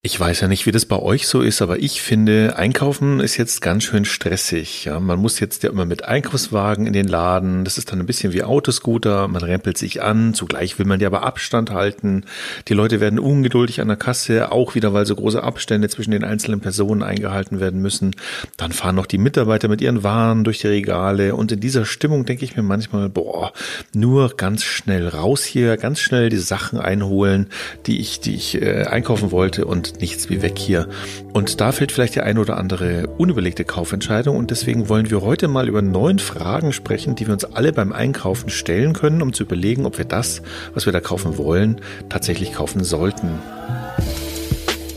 Ich 0.00 0.18
weiß 0.18 0.42
ja 0.42 0.46
nicht, 0.46 0.64
wie 0.64 0.70
das 0.70 0.86
bei 0.86 0.96
euch 0.96 1.26
so 1.26 1.42
ist, 1.42 1.60
aber 1.60 1.80
ich 1.80 2.00
finde, 2.00 2.54
Einkaufen 2.56 3.18
ist 3.18 3.36
jetzt 3.36 3.60
ganz 3.60 3.82
schön 3.82 4.04
stressig. 4.04 4.84
Ja, 4.84 5.00
man 5.00 5.18
muss 5.18 5.40
jetzt 5.40 5.64
ja 5.64 5.70
immer 5.70 5.86
mit 5.86 6.04
Einkaufswagen 6.04 6.86
in 6.86 6.92
den 6.92 7.08
Laden. 7.08 7.64
Das 7.64 7.78
ist 7.78 7.90
dann 7.90 7.98
ein 7.98 8.06
bisschen 8.06 8.32
wie 8.32 8.44
Autoscooter. 8.44 9.26
Man 9.26 9.42
rempelt 9.42 9.76
sich 9.76 10.00
an. 10.00 10.34
Zugleich 10.34 10.78
will 10.78 10.86
man 10.86 11.00
ja 11.00 11.08
aber 11.08 11.24
Abstand 11.24 11.72
halten. 11.72 12.26
Die 12.68 12.74
Leute 12.74 13.00
werden 13.00 13.18
ungeduldig 13.18 13.80
an 13.80 13.88
der 13.88 13.96
Kasse, 13.96 14.52
auch 14.52 14.76
wieder, 14.76 14.94
weil 14.94 15.04
so 15.04 15.16
große 15.16 15.42
Abstände 15.42 15.88
zwischen 15.88 16.12
den 16.12 16.22
einzelnen 16.22 16.60
Personen 16.60 17.02
eingehalten 17.02 17.58
werden 17.58 17.82
müssen. 17.82 18.14
Dann 18.56 18.70
fahren 18.70 18.94
noch 18.94 19.06
die 19.06 19.18
Mitarbeiter 19.18 19.66
mit 19.66 19.80
ihren 19.80 20.04
Waren 20.04 20.44
durch 20.44 20.60
die 20.60 20.68
Regale. 20.68 21.34
Und 21.34 21.50
in 21.50 21.58
dieser 21.58 21.84
Stimmung 21.84 22.24
denke 22.24 22.44
ich 22.44 22.56
mir 22.56 22.62
manchmal, 22.62 23.08
boah, 23.08 23.52
nur 23.92 24.36
ganz 24.36 24.62
schnell 24.62 25.08
raus 25.08 25.42
hier, 25.42 25.76
ganz 25.76 25.98
schnell 25.98 26.28
die 26.28 26.36
Sachen 26.36 26.78
einholen, 26.78 27.48
die 27.86 27.98
ich, 27.98 28.20
die 28.20 28.36
ich 28.36 28.62
äh, 28.62 28.84
einkaufen 28.84 29.32
wollte 29.32 29.64
und 29.64 29.87
nichts 30.00 30.30
wie 30.30 30.42
weg 30.42 30.58
hier. 30.58 30.88
Und 31.32 31.60
da 31.60 31.72
fällt 31.72 31.92
vielleicht 31.92 32.14
die 32.14 32.20
eine 32.20 32.40
oder 32.40 32.56
andere 32.56 33.06
unüberlegte 33.18 33.64
Kaufentscheidung 33.64 34.36
und 34.36 34.50
deswegen 34.50 34.88
wollen 34.88 35.10
wir 35.10 35.22
heute 35.22 35.48
mal 35.48 35.68
über 35.68 35.82
neun 35.82 36.18
Fragen 36.18 36.72
sprechen, 36.72 37.14
die 37.14 37.26
wir 37.26 37.34
uns 37.34 37.44
alle 37.44 37.72
beim 37.72 37.92
Einkaufen 37.92 38.50
stellen 38.50 38.92
können, 38.92 39.22
um 39.22 39.32
zu 39.32 39.44
überlegen, 39.44 39.86
ob 39.86 39.98
wir 39.98 40.04
das, 40.04 40.42
was 40.74 40.86
wir 40.86 40.92
da 40.92 41.00
kaufen 41.00 41.38
wollen, 41.38 41.80
tatsächlich 42.08 42.52
kaufen 42.52 42.84
sollten. 42.84 43.30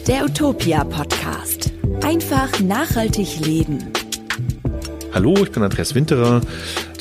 Der 0.08 0.26
Utopia 0.26 0.84
Podcast. 0.84 1.72
Einfach 2.04 2.60
nachhaltig 2.60 3.46
leben. 3.46 3.92
Hallo, 5.14 5.36
ich 5.44 5.52
bin 5.52 5.62
Andreas 5.62 5.94
Winterer, 5.94 6.42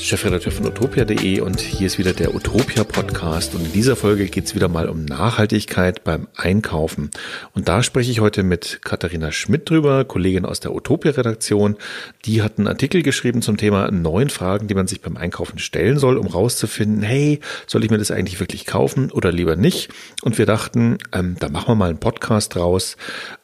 Chefredakteur 0.03 0.51
von 0.51 0.67
utopia.de 0.67 1.41
und 1.41 1.61
hier 1.61 1.87
ist 1.87 1.99
wieder 1.99 2.13
der 2.13 2.35
Utopia 2.35 2.85
Podcast 2.85 3.55
und 3.55 3.67
in 3.67 3.73
dieser 3.73 3.97
Folge 3.97 4.27
geht 4.27 4.47
es 4.47 4.55
wieder 4.55 4.69
mal 4.69 4.89
um 4.89 5.05
Nachhaltigkeit 5.05 6.05
beim 6.05 6.27
Einkaufen. 6.37 7.11
Und 7.55 7.69
da 7.69 7.83
spreche 7.83 8.11
ich 8.11 8.21
heute 8.21 8.43
mit 8.43 8.81
Katharina 8.83 9.31
Schmidt 9.31 9.69
drüber, 9.69 10.05
Kollegin 10.05 10.47
aus 10.47 10.61
der 10.61 10.75
Utopia 10.75 11.13
Redaktion. 11.13 11.77
Die 12.25 12.43
hat 12.43 12.59
einen 12.59 12.67
Artikel 12.67 13.03
geschrieben 13.03 13.43
zum 13.43 13.57
Thema 13.57 13.91
neun 13.91 14.31
Fragen, 14.31 14.69
die 14.69 14.75
man 14.75 14.87
sich 14.87 15.01
beim 15.01 15.17
Einkaufen 15.17 15.59
stellen 15.59 15.99
soll, 15.99 16.17
um 16.17 16.27
rauszufinden, 16.27 17.03
hey, 17.03 17.41
soll 17.67 17.85
ich 17.85 17.91
mir 17.91 17.99
das 17.99 18.11
eigentlich 18.11 18.41
wirklich 18.41 18.67
kaufen 18.67 19.11
oder 19.13 19.31
lieber 19.31 19.55
nicht? 19.55 19.91
Und 20.23 20.39
wir 20.39 20.47
dachten, 20.47 20.99
ähm, 21.13 21.37
da 21.39 21.51
machen 21.51 21.69
wir 21.69 21.75
mal 21.75 21.91
einen 21.91 22.01
Podcast 22.01 22.55
draus 22.55 22.97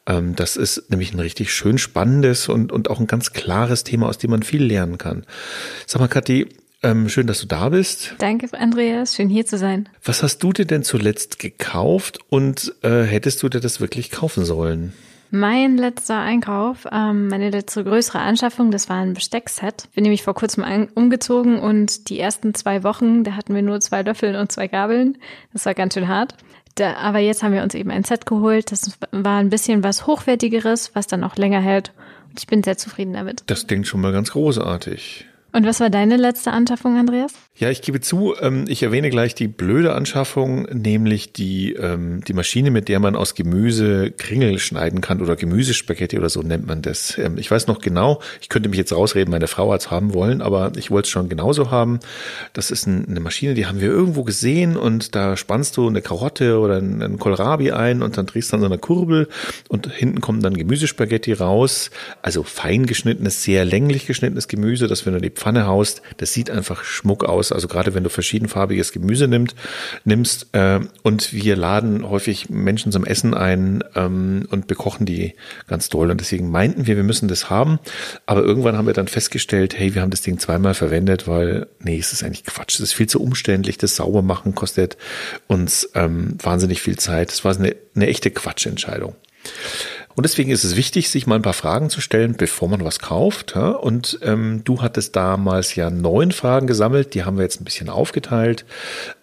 das 0.07 0.55
ist 0.55 0.89
nämlich 0.89 1.13
ein 1.13 1.19
richtig 1.19 1.53
schön 1.53 1.77
spannendes 1.77 2.47
und, 2.49 2.71
und 2.71 2.89
auch 2.89 2.99
ein 2.99 3.07
ganz 3.07 3.33
klares 3.33 3.83
Thema, 3.83 4.07
aus 4.07 4.17
dem 4.17 4.31
man 4.31 4.43
viel 4.43 4.63
lernen 4.63 4.97
kann. 4.97 5.25
Sag 5.85 5.99
mal, 5.99 6.07
Kathi, 6.07 6.47
ähm, 6.83 7.09
schön, 7.09 7.27
dass 7.27 7.41
du 7.41 7.47
da 7.47 7.69
bist. 7.69 8.15
Danke, 8.19 8.47
Andreas. 8.57 9.15
Schön 9.15 9.29
hier 9.29 9.45
zu 9.45 9.57
sein. 9.57 9.89
Was 10.03 10.23
hast 10.23 10.39
du 10.39 10.53
dir 10.53 10.65
denn 10.65 10.83
zuletzt 10.83 11.39
gekauft 11.39 12.19
und 12.29 12.73
äh, 12.83 13.03
hättest 13.03 13.41
du 13.43 13.49
dir 13.49 13.59
das 13.59 13.81
wirklich 13.81 14.11
kaufen 14.11 14.45
sollen? 14.45 14.93
Mein 15.29 15.75
letzter 15.75 16.19
Einkauf, 16.19 16.87
ähm, 16.89 17.27
meine 17.27 17.49
letzte 17.49 17.83
größere 17.83 18.19
Anschaffung, 18.19 18.71
das 18.71 18.87
war 18.87 18.97
ein 18.97 19.13
Besteckset. 19.13 19.89
Bin 19.93 20.03
nämlich 20.03 20.23
vor 20.23 20.35
kurzem 20.35 20.63
umgezogen 20.95 21.59
und 21.59 22.09
die 22.09 22.19
ersten 22.19 22.53
zwei 22.53 22.83
Wochen, 22.83 23.25
da 23.25 23.33
hatten 23.35 23.53
wir 23.53 23.61
nur 23.61 23.81
zwei 23.81 24.03
Löffel 24.03 24.37
und 24.37 24.51
zwei 24.51 24.69
Gabeln. 24.69 25.17
Das 25.51 25.65
war 25.65 25.73
ganz 25.73 25.95
schön 25.95 26.07
hart. 26.07 26.35
Da, 26.77 26.93
aber 26.93 27.17
jetzt 27.17 27.41
haben 27.41 27.53
wir 27.53 27.63
uns 27.63 27.73
eben 27.73 27.89
ein 27.89 28.03
Set 28.03 28.27
geholt. 28.27 28.71
Das 28.71 28.99
war 29.11 29.39
ein 29.39 29.49
bisschen 29.49 29.83
was 29.83 30.05
Hochwertigeres, 30.05 30.91
was 30.93 31.07
dann 31.07 31.23
auch 31.23 31.35
länger 31.35 31.59
hält. 31.59 31.91
Und 32.29 32.39
ich 32.39 32.45
bin 32.45 32.61
sehr 32.61 32.77
zufrieden 32.77 33.13
damit. 33.13 33.43
Das 33.47 33.65
klingt 33.65 33.87
schon 33.87 33.99
mal 33.99 34.11
ganz 34.11 34.31
großartig. 34.31 35.25
Und 35.53 35.65
was 35.65 35.79
war 35.79 35.89
deine 35.89 36.17
letzte 36.17 36.51
Anschaffung, 36.51 36.97
Andreas? 36.97 37.33
Ja, 37.55 37.71
ich 37.71 37.81
gebe 37.81 37.99
zu, 38.01 38.35
ähm, 38.39 38.65
ich 38.67 38.83
erwähne 38.83 39.09
gleich 39.09 39.33
die 39.33 39.47
blöde 39.47 39.95
Anschaffung, 39.95 40.67
nämlich 40.71 41.33
die, 41.33 41.73
ähm, 41.73 42.23
die 42.23 42.33
Maschine, 42.33 42.69
mit 42.69 42.87
der 42.87 42.99
man 42.99 43.15
aus 43.15 43.33
Gemüse 43.33 44.11
Kringel 44.11 44.59
schneiden 44.59 45.01
kann 45.01 45.21
oder 45.21 45.35
Gemüsespaghetti 45.35 46.19
oder 46.19 46.29
so 46.29 46.41
nennt 46.43 46.67
man 46.67 46.83
das. 46.83 47.17
Ähm, 47.17 47.39
ich 47.39 47.49
weiß 47.49 47.65
noch 47.65 47.79
genau, 47.79 48.21
ich 48.41 48.49
könnte 48.49 48.69
mich 48.69 48.77
jetzt 48.77 48.93
rausreden, 48.93 49.31
meine 49.31 49.47
Frau 49.47 49.71
hat 49.73 49.81
es 49.81 49.89
haben 49.89 50.13
wollen, 50.13 50.43
aber 50.43 50.73
ich 50.75 50.91
wollte 50.91 51.07
es 51.07 51.09
schon 51.09 51.29
genauso 51.29 51.71
haben. 51.71 51.99
Das 52.53 52.69
ist 52.69 52.85
ein, 52.85 53.07
eine 53.07 53.21
Maschine, 53.21 53.55
die 53.55 53.65
haben 53.65 53.81
wir 53.81 53.89
irgendwo 53.89 54.23
gesehen 54.23 54.77
und 54.77 55.15
da 55.15 55.35
spannst 55.35 55.77
du 55.77 55.87
eine 55.87 56.03
Karotte 56.03 56.59
oder 56.59 56.77
einen 56.77 57.17
Kohlrabi 57.17 57.71
ein 57.71 58.03
und 58.03 58.17
dann 58.17 58.27
drehst 58.27 58.51
du 58.51 58.57
an 58.57 58.61
so 58.61 58.67
einer 58.67 58.77
Kurbel 58.77 59.29
und 59.67 59.91
hinten 59.91 60.21
kommen 60.21 60.41
dann 60.43 60.57
Gemüsespaghetti 60.57 61.33
raus. 61.33 61.89
Also 62.21 62.43
fein 62.43 62.85
geschnittenes, 62.85 63.41
sehr 63.41 63.65
länglich 63.65 64.05
geschnittenes 64.05 64.47
Gemüse, 64.47 64.87
das 64.87 65.07
wenn 65.07 65.13
du 65.13 65.21
die 65.21 65.31
Pfanne 65.37 65.67
haust, 65.67 66.01
das 66.17 66.33
sieht 66.33 66.49
einfach 66.49 66.83
schmuck 66.83 67.23
aus. 67.23 67.51
Also 67.51 67.67
gerade 67.67 67.93
wenn 67.93 68.03
du 68.03 68.09
verschiedenfarbiges 68.09 68.91
Gemüse 68.91 69.27
nimmt, 69.27 69.55
nimmst 70.03 70.47
äh, 70.53 70.79
und 71.03 71.33
wir 71.33 71.55
laden 71.55 72.09
häufig 72.09 72.49
Menschen 72.49 72.91
zum 72.91 73.05
Essen 73.05 73.33
ein 73.33 73.83
ähm, 73.95 74.47
und 74.49 74.67
bekochen 74.67 75.05
die 75.05 75.35
ganz 75.67 75.89
doll. 75.89 76.11
Und 76.11 76.19
deswegen 76.19 76.49
meinten 76.49 76.87
wir, 76.87 76.97
wir 76.97 77.03
müssen 77.03 77.27
das 77.27 77.49
haben. 77.49 77.79
Aber 78.25 78.43
irgendwann 78.43 78.75
haben 78.77 78.87
wir 78.87 78.93
dann 78.93 79.07
festgestellt, 79.07 79.77
hey, 79.77 79.95
wir 79.95 80.01
haben 80.01 80.11
das 80.11 80.21
Ding 80.21 80.39
zweimal 80.39 80.73
verwendet, 80.73 81.27
weil, 81.27 81.67
nee, 81.79 81.97
es 81.97 82.13
ist 82.13 82.23
eigentlich 82.23 82.43
Quatsch. 82.43 82.75
Es 82.75 82.81
ist 82.81 82.93
viel 82.93 83.07
zu 83.07 83.21
umständlich. 83.21 83.77
Das 83.77 83.95
sauber 83.95 84.21
machen 84.21 84.55
kostet 84.55 84.97
uns 85.47 85.89
ähm, 85.95 86.37
wahnsinnig 86.41 86.81
viel 86.81 86.97
Zeit. 86.97 87.29
Das 87.29 87.45
war 87.45 87.55
eine, 87.55 87.75
eine 87.95 88.07
echte 88.07 88.31
Quatschentscheidung. 88.31 89.15
Und 90.17 90.23
deswegen 90.23 90.49
ist 90.49 90.63
es 90.63 90.75
wichtig, 90.75 91.11
sich 91.11 91.27
mal 91.27 91.35
ein 91.35 91.43
paar 91.43 91.53
Fragen 91.53 91.91
zu 91.91 92.01
stellen, 92.01 92.33
bevor 92.35 92.67
man 92.67 92.83
was 92.83 92.97
kauft. 92.97 93.55
Und 93.55 94.17
ähm, 94.23 94.61
du 94.63 94.81
hattest 94.81 95.15
damals 95.15 95.75
ja 95.75 95.91
neun 95.91 96.31
Fragen 96.31 96.65
gesammelt, 96.65 97.13
die 97.13 97.23
haben 97.23 97.37
wir 97.37 97.43
jetzt 97.43 97.61
ein 97.61 97.65
bisschen 97.65 97.87
aufgeteilt. 97.87 98.65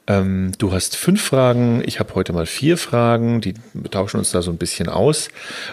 Ähm, 0.06 0.52
du 0.58 0.70
hast 0.70 0.94
fünf 0.94 1.20
Fragen, 1.20 1.82
ich 1.84 1.98
habe 1.98 2.14
heute 2.14 2.32
mal 2.32 2.46
vier 2.46 2.78
Fragen, 2.78 3.40
die 3.40 3.54
tauschen 3.90 4.18
uns 4.18 4.30
da 4.30 4.40
so 4.40 4.52
ein 4.52 4.56
bisschen 4.56 4.88
aus. 4.88 5.30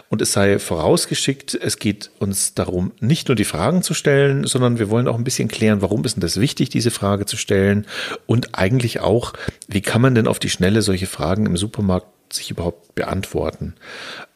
Und 0.10 0.24
es 0.24 0.34
sei 0.34 0.58
vorausgeschickt, 0.58 1.54
es 1.54 1.78
geht 1.78 2.10
uns 2.18 2.56
darum, 2.56 2.92
nicht 3.00 3.28
nur 3.28 3.36
die 3.36 3.46
Fragen 3.46 3.84
zu 3.84 3.94
stellen, 3.94 4.48
sondern 4.48 4.80
wir 4.80 4.90
wollen 4.90 5.08
auch 5.08 5.20
ein 5.20 5.24
bisschen 5.24 5.50
klären, 5.50 5.84
warum 5.84 6.04
ist 6.04 6.16
denn 6.16 6.22
das 6.22 6.40
wichtig, 6.40 6.70
diese 6.70 6.90
Frage 6.90 7.28
zu 7.28 7.38
stellen? 7.38 7.86
Und 8.26 8.58
eigentlich 8.58 9.02
auch, 9.02 9.34
wie 9.68 9.82
kann 9.82 10.02
man 10.02 10.16
denn 10.16 10.28
auf 10.28 10.40
die 10.40 10.50
Schnelle 10.50 10.82
solche 10.82 11.06
Fragen 11.06 11.46
im 11.46 11.58
Supermarkt 11.58 12.08
sich 12.34 12.52
überhaupt 12.52 12.96
beantworten. 12.96 13.76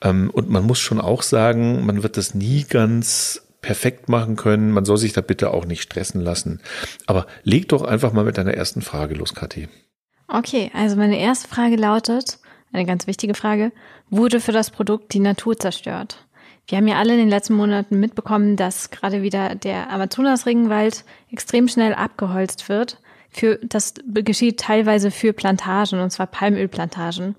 Ähm, 0.02 0.30
und 0.32 0.50
man 0.50 0.64
muss 0.64 0.80
schon 0.80 1.02
auch 1.02 1.22
sagen, 1.22 1.86
man 1.86 2.04
wird 2.04 2.18
das 2.18 2.34
nie 2.34 2.64
ganz 2.64 3.42
perfekt 3.62 4.10
machen 4.10 4.36
können. 4.36 4.72
Man 4.72 4.86
soll 4.86 4.98
sich 4.98 5.14
da 5.14 5.22
bitte 5.22 5.52
auch 5.52 5.66
nicht 5.66 5.82
stressen 5.82 6.22
lassen. 6.22 6.62
Aber 7.08 7.26
leg 7.44 7.68
doch 7.70 7.84
einfach 7.84 8.14
mal 8.14 8.24
mit 8.24 8.38
deiner 8.38 8.54
ersten 8.54 8.82
Frage 8.82 9.16
los, 9.16 9.34
Kathi. 9.34 9.68
Okay, 10.28 10.72
also 10.74 10.96
meine 10.96 11.20
erste 11.20 11.48
Frage 11.48 11.76
lautet, 11.76 12.40
eine 12.72 12.86
ganz 12.86 13.08
wichtige 13.08 13.34
Frage, 13.34 13.72
wurde 14.10 14.40
für 14.40 14.52
das 14.52 14.70
Produkt 14.70 15.14
die 15.14 15.20
Natur 15.20 15.58
zerstört? 15.58 16.26
Wir 16.68 16.78
haben 16.80 16.88
ja 16.88 16.98
alle 16.98 17.14
in 17.14 17.20
den 17.20 17.30
letzten 17.30 17.54
Monaten 17.54 18.00
mitbekommen, 18.00 18.56
dass 18.56 18.90
gerade 18.90 19.22
wieder 19.22 19.56
der 19.56 19.92
Amazonas-Regenwald 19.92 21.04
extrem 21.32 21.68
schnell 21.68 21.94
abgeholzt 21.94 22.70
wird. 22.70 23.00
Für, 23.30 23.60
das 23.64 23.94
geschieht 24.08 24.60
teilweise 24.60 25.12
für 25.12 25.34
Plantagen, 25.34 26.00
und 26.00 26.10
zwar 26.10 26.26
Palmölplantagen. 26.28 27.36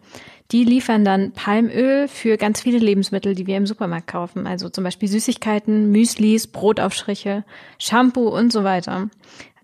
Die 0.53 0.65
liefern 0.65 1.05
dann 1.05 1.33
Palmöl 1.33 2.07
für 2.09 2.37
ganz 2.37 2.61
viele 2.61 2.79
Lebensmittel, 2.79 3.35
die 3.35 3.47
wir 3.47 3.57
im 3.57 3.67
Supermarkt 3.67 4.07
kaufen. 4.07 4.47
Also 4.47 4.69
zum 4.69 4.85
Beispiel 4.85 5.09
Süßigkeiten, 5.09 5.91
Müslis, 5.91 6.47
Brotaufstriche, 6.47 7.45
Shampoo 7.79 8.29
und 8.29 8.53
so 8.53 8.63
weiter. 8.63 9.09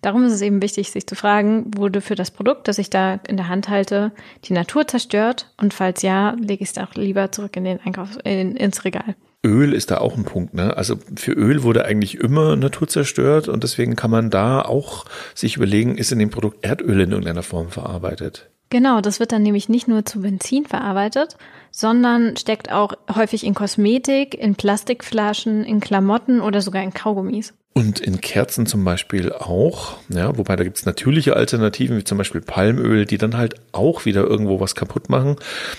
Darum 0.00 0.25
ist 0.25 0.32
es 0.32 0.41
eben 0.41 0.60
wichtig, 0.60 0.91
sich 0.91 1.06
zu 1.06 1.15
fragen, 1.15 1.71
wurde 1.76 2.00
für 2.00 2.16
das 2.16 2.32
Produkt, 2.32 2.66
das 2.66 2.78
ich 2.78 2.91
da 2.91 3.21
in 3.28 3.37
der 3.37 3.48
Hand 3.48 3.69
halte, 3.69 4.10
die 4.44 4.53
Natur 4.53 4.88
zerstört? 4.88 5.54
Und 5.56 5.72
falls 5.72 6.03
ja, 6.03 6.34
lege 6.41 6.65
ich 6.65 6.71
es 6.71 6.78
auch 6.78 6.94
lieber 6.94 7.31
zurück 7.31 7.56
in 7.56 7.62
den 7.62 7.78
Einkauf, 7.81 8.19
in, 8.25 8.56
ins 8.56 8.84
Regal. 8.84 9.15
Öl 9.44 9.72
ist 9.72 9.92
da 9.92 9.98
auch 9.98 10.16
ein 10.16 10.25
Punkt, 10.25 10.54
ne? 10.54 10.76
Also 10.76 10.97
für 11.16 11.32
Öl 11.32 11.62
wurde 11.62 11.84
eigentlich 11.84 12.19
immer 12.19 12.56
Natur 12.56 12.88
zerstört 12.88 13.48
und 13.48 13.62
deswegen 13.62 13.97
kann 13.97 14.10
man 14.10 14.31
da 14.31 14.62
auch 14.62 15.04
sich 15.34 15.56
überlegen, 15.56 15.97
ist 15.97 16.12
in 16.12 16.21
dem 16.21 16.31
Produkt 16.31 16.65
Erdöl 16.65 17.00
in 17.00 17.10
irgendeiner 17.10 17.42
Form 17.42 17.71
verarbeitet? 17.71 18.52
Genau, 18.72 19.03
das 19.03 19.21
wird 19.21 19.33
dann 19.33 19.43
nämlich 19.43 19.69
nicht 19.69 19.87
nur 19.87 20.06
zu 20.06 20.22
Benzin 20.22 20.65
verarbeitet, 20.65 21.37
sondern 21.71 22.38
steckt 22.38 22.72
auch 22.72 22.94
häufig 23.15 23.44
in 23.44 23.53
Kosmetik, 23.53 24.34
in 24.34 24.54
Plastikflaschen, 24.54 25.63
in 25.63 25.78
Klamotten 25.78 26.41
oder 26.41 26.63
sogar 26.63 26.83
in 26.83 26.95
Kaugummis. 26.95 27.53
Und 27.74 28.01
in 28.01 28.22
Kerzen 28.22 28.65
zum 28.65 28.83
Beispiel 28.83 29.30
auch, 29.30 29.98
ja, 30.09 30.39
wobei 30.39 30.57
da 30.57 30.65
gibt's 30.65 30.86
natürliche 30.86 31.36
Alternativen, 31.36 31.98
wie 31.98 32.04
zum 32.04 32.16
Beispiel 32.16 32.41
Palmöl, 32.41 33.04
die 33.04 33.19
dann 33.19 33.36
halt 33.36 33.57
auch 33.72 34.07
wieder 34.07 34.22
irgendwo 34.22 34.59
was 34.59 34.74
kaputt 34.74 35.10
machen. 35.10 35.36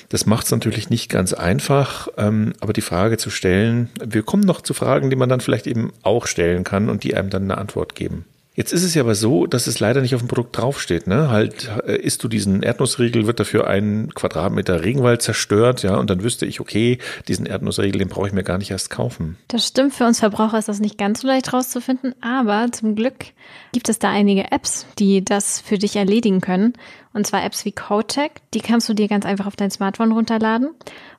Das 0.09 0.27
macht's 0.27 0.51
natürlich 0.51 0.91
nicht 0.91 1.09
ganz 1.09 1.33
einfach, 1.33 2.09
ähm, 2.17 2.53
aber 2.59 2.73
die 2.73 2.81
Frage 2.81 3.17
zu 3.17 3.31
stellen, 3.31 3.89
wir 4.05 4.21
kommen 4.21 4.43
noch 4.43 4.61
zu 4.61 4.75
Fragen, 4.75 5.09
die 5.09 5.15
man 5.15 5.29
dann 5.29 5.41
vielleicht 5.41 5.65
eben 5.65 5.93
auch 6.03 6.27
stellen 6.27 6.63
kann 6.63 6.91
und 6.91 7.03
die 7.03 7.15
einem 7.15 7.31
dann 7.31 7.43
eine 7.45 7.57
Antwort 7.57 7.95
geben. 7.95 8.25
Jetzt 8.55 8.71
ist 8.71 8.83
es 8.83 8.93
ja 8.93 9.01
aber 9.01 9.15
so, 9.15 9.47
dass 9.47 9.65
es 9.65 9.79
leider 9.79 10.01
nicht 10.01 10.13
auf 10.13 10.21
dem 10.21 10.27
Produkt 10.27 10.55
draufsteht. 10.57 11.07
Ne? 11.07 11.29
Halt, 11.29 11.71
äh, 11.87 11.95
isst 11.95 12.23
du 12.23 12.27
diesen 12.27 12.61
Erdnussriegel, 12.61 13.25
wird 13.25 13.39
dafür 13.39 13.67
ein 13.67 14.13
Quadratmeter 14.13 14.83
Regenwald 14.83 15.23
zerstört, 15.23 15.81
ja, 15.81 15.95
und 15.97 16.09
dann 16.09 16.23
wüsste 16.23 16.45
ich, 16.45 16.59
okay, 16.59 16.99
diesen 17.27 17.47
Erdnussriegel, 17.47 17.97
den 17.97 18.09
brauche 18.09 18.27
ich 18.27 18.33
mir 18.33 18.43
gar 18.43 18.59
nicht 18.59 18.69
erst 18.69 18.91
kaufen. 18.91 19.37
Das 19.47 19.67
stimmt, 19.67 19.93
für 19.93 20.05
uns 20.05 20.19
Verbraucher 20.19 20.59
ist 20.59 20.67
das 20.67 20.79
nicht 20.79 20.99
ganz 20.99 21.21
so 21.21 21.27
leicht 21.27 21.51
rauszufinden, 21.51 22.13
aber 22.21 22.71
zum 22.71 22.95
Glück 22.95 23.25
gibt 23.71 23.89
es 23.89 23.97
da 23.97 24.11
einige 24.11 24.51
Apps, 24.51 24.85
die 24.99 25.25
das 25.25 25.59
für 25.59 25.79
dich 25.79 25.95
erledigen 25.95 26.39
können. 26.39 26.73
Und 27.13 27.27
zwar 27.27 27.43
Apps 27.43 27.65
wie 27.65 27.71
CodeCheck, 27.71 28.41
die 28.53 28.59
kannst 28.59 28.89
du 28.89 28.93
dir 28.93 29.07
ganz 29.07 29.25
einfach 29.25 29.45
auf 29.45 29.55
dein 29.55 29.71
Smartphone 29.71 30.11
runterladen. 30.11 30.69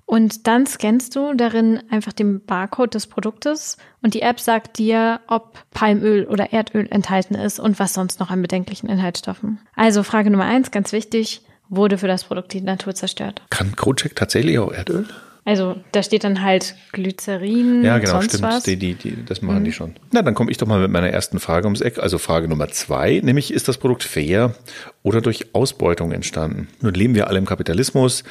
Und 0.07 0.47
dann 0.47 0.67
scannst 0.67 1.17
du 1.17 1.35
darin 1.35 1.81
einfach 1.91 2.13
den 2.13 2.45
Barcode 2.45 2.95
des 2.95 3.07
Produktes 3.07 3.79
und 4.03 4.15
die 4.15 4.23
App 4.23 4.39
sagt 4.39 4.79
dir, 4.79 5.21
ob 5.29 5.59
Palmöl 5.71 6.27
oder 6.27 6.53
Erdöl 6.53 6.87
enthalten 6.91 7.35
ist 7.35 7.59
und 7.59 7.79
was 7.79 7.95
sonst 7.95 8.21
noch 8.21 8.31
an 8.31 8.43
bedenklichen 8.43 8.89
Inhaltsstoffen. 8.89 9.61
Also 9.75 10.03
Frage 10.03 10.31
Nummer 10.31 10.45
eins, 10.45 10.71
ganz 10.71 10.93
wichtig, 10.93 11.41
wurde 11.69 11.99
für 11.99 12.09
das 12.09 12.25
Produkt 12.25 12.53
die 12.53 12.61
Natur 12.61 12.95
zerstört? 12.95 13.43
Kann 13.51 13.75
CodeCheck 13.77 14.15
tatsächlich 14.15 14.59
auch 14.59 14.73
Erdöl? 14.73 15.07
Also 15.47 15.77
da 15.93 16.03
steht 16.03 16.25
dann 16.25 16.43
halt 16.43 16.75
Glycerin. 16.93 17.85
Ja, 17.85 17.99
genau, 17.99 18.13
sonst 18.13 18.37
stimmt. 18.37 18.43
Was. 18.45 18.63
Die, 18.63 18.77
die, 18.77 18.95
die, 18.95 19.25
das 19.27 19.43
machen 19.43 19.61
mhm. 19.61 19.65
die 19.65 19.73
schon. 19.73 19.95
Na, 20.11 20.23
dann 20.23 20.35
komme 20.35 20.51
ich 20.51 20.57
doch 20.57 20.67
mal 20.67 20.81
mit 20.81 20.91
meiner 20.91 21.11
ersten 21.11 21.39
Frage 21.39 21.67
ums 21.67 21.83
Eck. 21.83 21.99
Also 21.99 22.17
Frage 22.17 22.49
Nummer 22.49 22.69
zwei, 22.69 23.21
nämlich 23.23 23.53
ist 23.53 23.69
das 23.69 23.77
Produkt 23.77 24.05
fair 24.05 24.55
oder 25.03 25.21
durch 25.21 25.55
Ausbeutung 25.55 26.13
entstanden? 26.13 26.69
Nun 26.81 26.95
leben 26.95 27.15
wir 27.15 27.29
alle 27.29 27.39
im 27.39 27.45
Kapitalismus. 27.45 28.25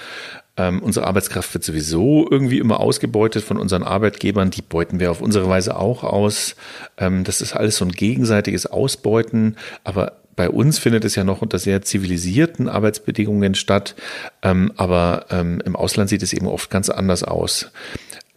Ähm, 0.56 0.82
unsere 0.84 1.08
Arbeitskraft 1.08 1.54
wird 1.54 1.64
sowieso 1.64 2.28
irgendwie 2.30 2.60
immer 2.60 2.80
ausgebeutet 2.80 3.44
von 3.44 3.58
unseren 3.58 3.84
Arbeitgebern. 3.84 4.52
Die 4.52 4.62
beuten 4.62 5.00
wir 5.00 5.10
auf 5.10 5.22
unsere 5.22 5.50
Weise 5.50 5.78
auch 5.78 6.04
aus. 6.04 6.56
Ähm, 6.98 7.24
das 7.24 7.42
ist 7.42 7.54
alles 7.54 7.78
so 7.78 7.86
ein 7.86 7.92
gegenseitiges 7.92 8.66
Ausbeuten. 8.68 9.58
Aber 9.84 10.14
bei 10.36 10.50
uns 10.50 10.80
findet 10.80 11.06
es 11.06 11.16
ja 11.16 11.24
noch 11.24 11.42
unter 11.42 11.60
sehr 11.60 11.82
zivilisierten 11.82 12.68
Arbeitsbedingungen 12.68 13.56
statt, 13.56 13.96
ähm, 14.42 14.72
aber 14.78 15.28
ähm, 15.30 15.62
im 15.66 15.76
Ausland 15.76 16.10
sieht 16.10 16.24
es 16.24 16.34
eben 16.34 16.48
oft 16.48 16.70
ganz 16.70 16.90
anders 16.90 17.24
aus. 17.24 17.72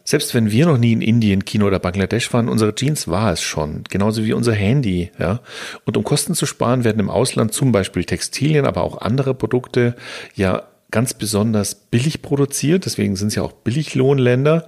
Selbst 0.04 0.34
wenn 0.34 0.52
wir 0.52 0.66
noch 0.66 0.78
nie 0.78 0.92
in 0.92 1.00
Indien, 1.00 1.44
China 1.44 1.64
oder 1.64 1.80
Bangladesch 1.80 2.32
waren, 2.32 2.48
unsere 2.48 2.74
Jeans 2.74 3.08
war 3.08 3.32
es 3.32 3.42
schon, 3.42 3.82
genauso 3.90 4.24
wie 4.24 4.34
unser 4.34 4.52
Handy. 4.52 5.10
Ja? 5.18 5.40
Und 5.84 5.96
um 5.96 6.04
Kosten 6.04 6.34
zu 6.34 6.46
sparen, 6.46 6.84
werden 6.84 7.00
im 7.00 7.10
Ausland 7.10 7.52
zum 7.52 7.72
Beispiel 7.72 8.04
Textilien, 8.04 8.66
aber 8.66 8.82
auch 8.82 9.00
andere 9.00 9.34
Produkte 9.34 9.96
ja 10.36 10.62
ganz 10.96 11.12
besonders 11.12 11.74
billig 11.74 12.22
produziert. 12.22 12.86
Deswegen 12.86 13.16
sind 13.16 13.28
es 13.28 13.34
ja 13.34 13.42
auch 13.42 13.52
Billiglohnländer. 13.52 14.66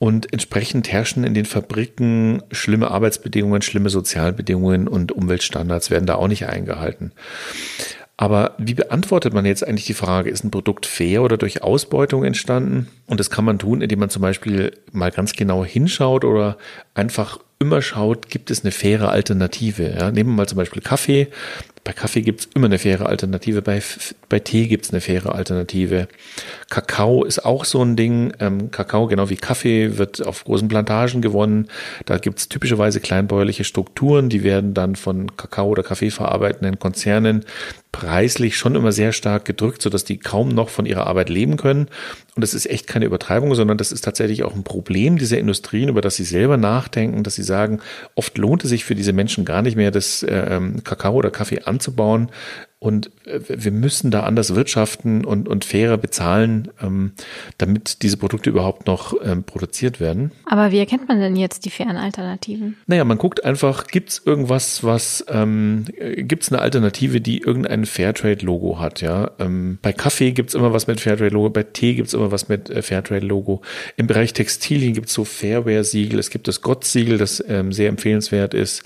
Und 0.00 0.32
entsprechend 0.32 0.90
herrschen 0.90 1.22
in 1.22 1.32
den 1.32 1.44
Fabriken 1.44 2.42
schlimme 2.50 2.90
Arbeitsbedingungen, 2.90 3.62
schlimme 3.62 3.88
Sozialbedingungen 3.88 4.88
und 4.88 5.12
Umweltstandards 5.12 5.88
werden 5.92 6.06
da 6.06 6.16
auch 6.16 6.26
nicht 6.26 6.46
eingehalten. 6.46 7.12
Aber 8.16 8.56
wie 8.58 8.74
beantwortet 8.74 9.32
man 9.32 9.46
jetzt 9.46 9.64
eigentlich 9.64 9.86
die 9.86 9.94
Frage, 9.94 10.28
ist 10.28 10.42
ein 10.42 10.50
Produkt 10.50 10.86
fair 10.86 11.22
oder 11.22 11.36
durch 11.36 11.62
Ausbeutung 11.62 12.24
entstanden? 12.24 12.88
Und 13.10 13.18
das 13.18 13.28
kann 13.28 13.44
man 13.44 13.58
tun, 13.58 13.82
indem 13.82 13.98
man 13.98 14.08
zum 14.08 14.22
Beispiel 14.22 14.70
mal 14.92 15.10
ganz 15.10 15.32
genau 15.32 15.64
hinschaut 15.64 16.24
oder 16.24 16.56
einfach 16.94 17.40
immer 17.58 17.82
schaut, 17.82 18.28
gibt 18.28 18.52
es 18.52 18.62
eine 18.62 18.70
faire 18.70 19.10
Alternative. 19.10 19.96
Ja, 19.98 20.12
nehmen 20.12 20.30
wir 20.30 20.36
mal 20.36 20.48
zum 20.48 20.56
Beispiel 20.56 20.80
Kaffee. 20.80 21.26
Bei 21.82 21.92
Kaffee 21.92 22.22
gibt's 22.22 22.48
immer 22.54 22.66
eine 22.66 22.78
faire 22.78 23.06
Alternative, 23.06 23.62
bei, 23.62 23.82
bei 24.28 24.38
Tee 24.38 24.68
gibt's 24.68 24.90
eine 24.90 25.00
faire 25.00 25.34
Alternative. 25.34 26.08
Kakao 26.68 27.24
ist 27.24 27.44
auch 27.44 27.64
so 27.64 27.82
ein 27.82 27.96
Ding. 27.96 28.32
Ähm, 28.38 28.70
Kakao, 28.70 29.08
genau 29.08 29.28
wie 29.28 29.36
Kaffee, 29.36 29.98
wird 29.98 30.24
auf 30.24 30.44
großen 30.44 30.68
Plantagen 30.68 31.20
gewonnen. 31.20 31.68
Da 32.06 32.18
gibt's 32.18 32.48
typischerweise 32.48 33.00
kleinbäuerliche 33.00 33.64
Strukturen, 33.64 34.28
die 34.28 34.44
werden 34.44 34.72
dann 34.72 34.94
von 34.94 35.36
Kakao- 35.36 35.68
oder 35.68 35.82
Kaffee 35.82 36.10
verarbeitenden 36.10 36.78
Konzernen 36.78 37.44
preislich 37.92 38.56
schon 38.56 38.76
immer 38.76 38.92
sehr 38.92 39.12
stark 39.12 39.44
gedrückt, 39.44 39.82
sodass 39.82 40.04
die 40.04 40.18
kaum 40.18 40.48
noch 40.48 40.68
von 40.68 40.86
ihrer 40.86 41.06
Arbeit 41.06 41.28
leben 41.28 41.56
können. 41.56 41.88
Und 42.36 42.42
das 42.42 42.54
ist 42.54 42.66
echt 42.66 42.86
keine 43.00 43.06
Übertreibung, 43.06 43.54
sondern 43.54 43.78
das 43.78 43.92
ist 43.92 44.02
tatsächlich 44.02 44.42
auch 44.42 44.54
ein 44.54 44.62
Problem 44.62 45.16
dieser 45.16 45.38
Industrien, 45.38 45.88
über 45.88 46.02
das 46.02 46.16
sie 46.16 46.24
selber 46.24 46.58
nachdenken, 46.58 47.22
dass 47.22 47.34
sie 47.34 47.42
sagen, 47.42 47.80
oft 48.14 48.36
lohnt 48.36 48.62
es 48.64 48.70
sich 48.70 48.84
für 48.84 48.94
diese 48.94 49.14
Menschen 49.14 49.46
gar 49.46 49.62
nicht 49.62 49.74
mehr, 49.74 49.90
das 49.90 50.22
äh, 50.22 50.56
ähm, 50.56 50.84
Kakao 50.84 51.14
oder 51.14 51.30
Kaffee 51.30 51.62
anzubauen, 51.62 52.28
und 52.80 53.10
äh, 53.26 53.40
wir 53.46 53.70
müssen 53.72 54.10
da 54.10 54.22
anders 54.22 54.54
wirtschaften 54.54 55.24
und, 55.24 55.48
und 55.48 55.64
fairer 55.66 55.98
bezahlen, 55.98 56.68
ähm, 56.82 57.12
damit 57.58 58.02
diese 58.02 58.16
Produkte 58.16 58.48
überhaupt 58.48 58.86
noch 58.86 59.14
ähm, 59.22 59.44
produziert 59.44 60.00
werden. 60.00 60.32
Aber 60.46 60.72
wie 60.72 60.78
erkennt 60.78 61.06
man 61.06 61.20
denn 61.20 61.36
jetzt 61.36 61.66
die 61.66 61.70
fairen 61.70 61.98
Alternativen? 61.98 62.76
Naja, 62.86 63.04
man 63.04 63.18
guckt 63.18 63.44
einfach, 63.44 63.86
gibt 63.86 64.08
es 64.08 64.22
irgendwas, 64.24 64.82
was, 64.82 65.24
ähm, 65.28 65.84
gibt 66.16 66.44
es 66.44 66.52
eine 66.52 66.62
Alternative, 66.62 67.20
die 67.20 67.42
irgendein 67.42 67.84
Fairtrade-Logo 67.84 68.80
hat, 68.80 69.02
ja? 69.02 69.30
Ähm, 69.38 69.78
bei 69.82 69.92
Kaffee 69.92 70.32
gibt 70.32 70.48
es 70.48 70.54
immer 70.54 70.72
was 70.72 70.86
mit 70.86 71.00
Fairtrade-Logo, 71.00 71.50
bei 71.50 71.64
Tee 71.64 71.94
gibt 71.94 72.08
es 72.08 72.14
immer 72.14 72.32
was 72.32 72.48
mit 72.48 72.70
äh, 72.70 72.80
Fairtrade-Logo. 72.80 73.60
Im 73.98 74.06
Bereich 74.06 74.32
Textilien 74.32 74.94
gibt 74.94 75.08
es 75.08 75.14
so 75.14 75.26
Fairware-Siegel, 75.26 76.18
es 76.18 76.30
gibt 76.30 76.48
das 76.48 76.62
Gott-Siegel, 76.62 77.18
das 77.18 77.44
ähm, 77.46 77.74
sehr 77.74 77.90
empfehlenswert 77.90 78.54
ist. 78.54 78.82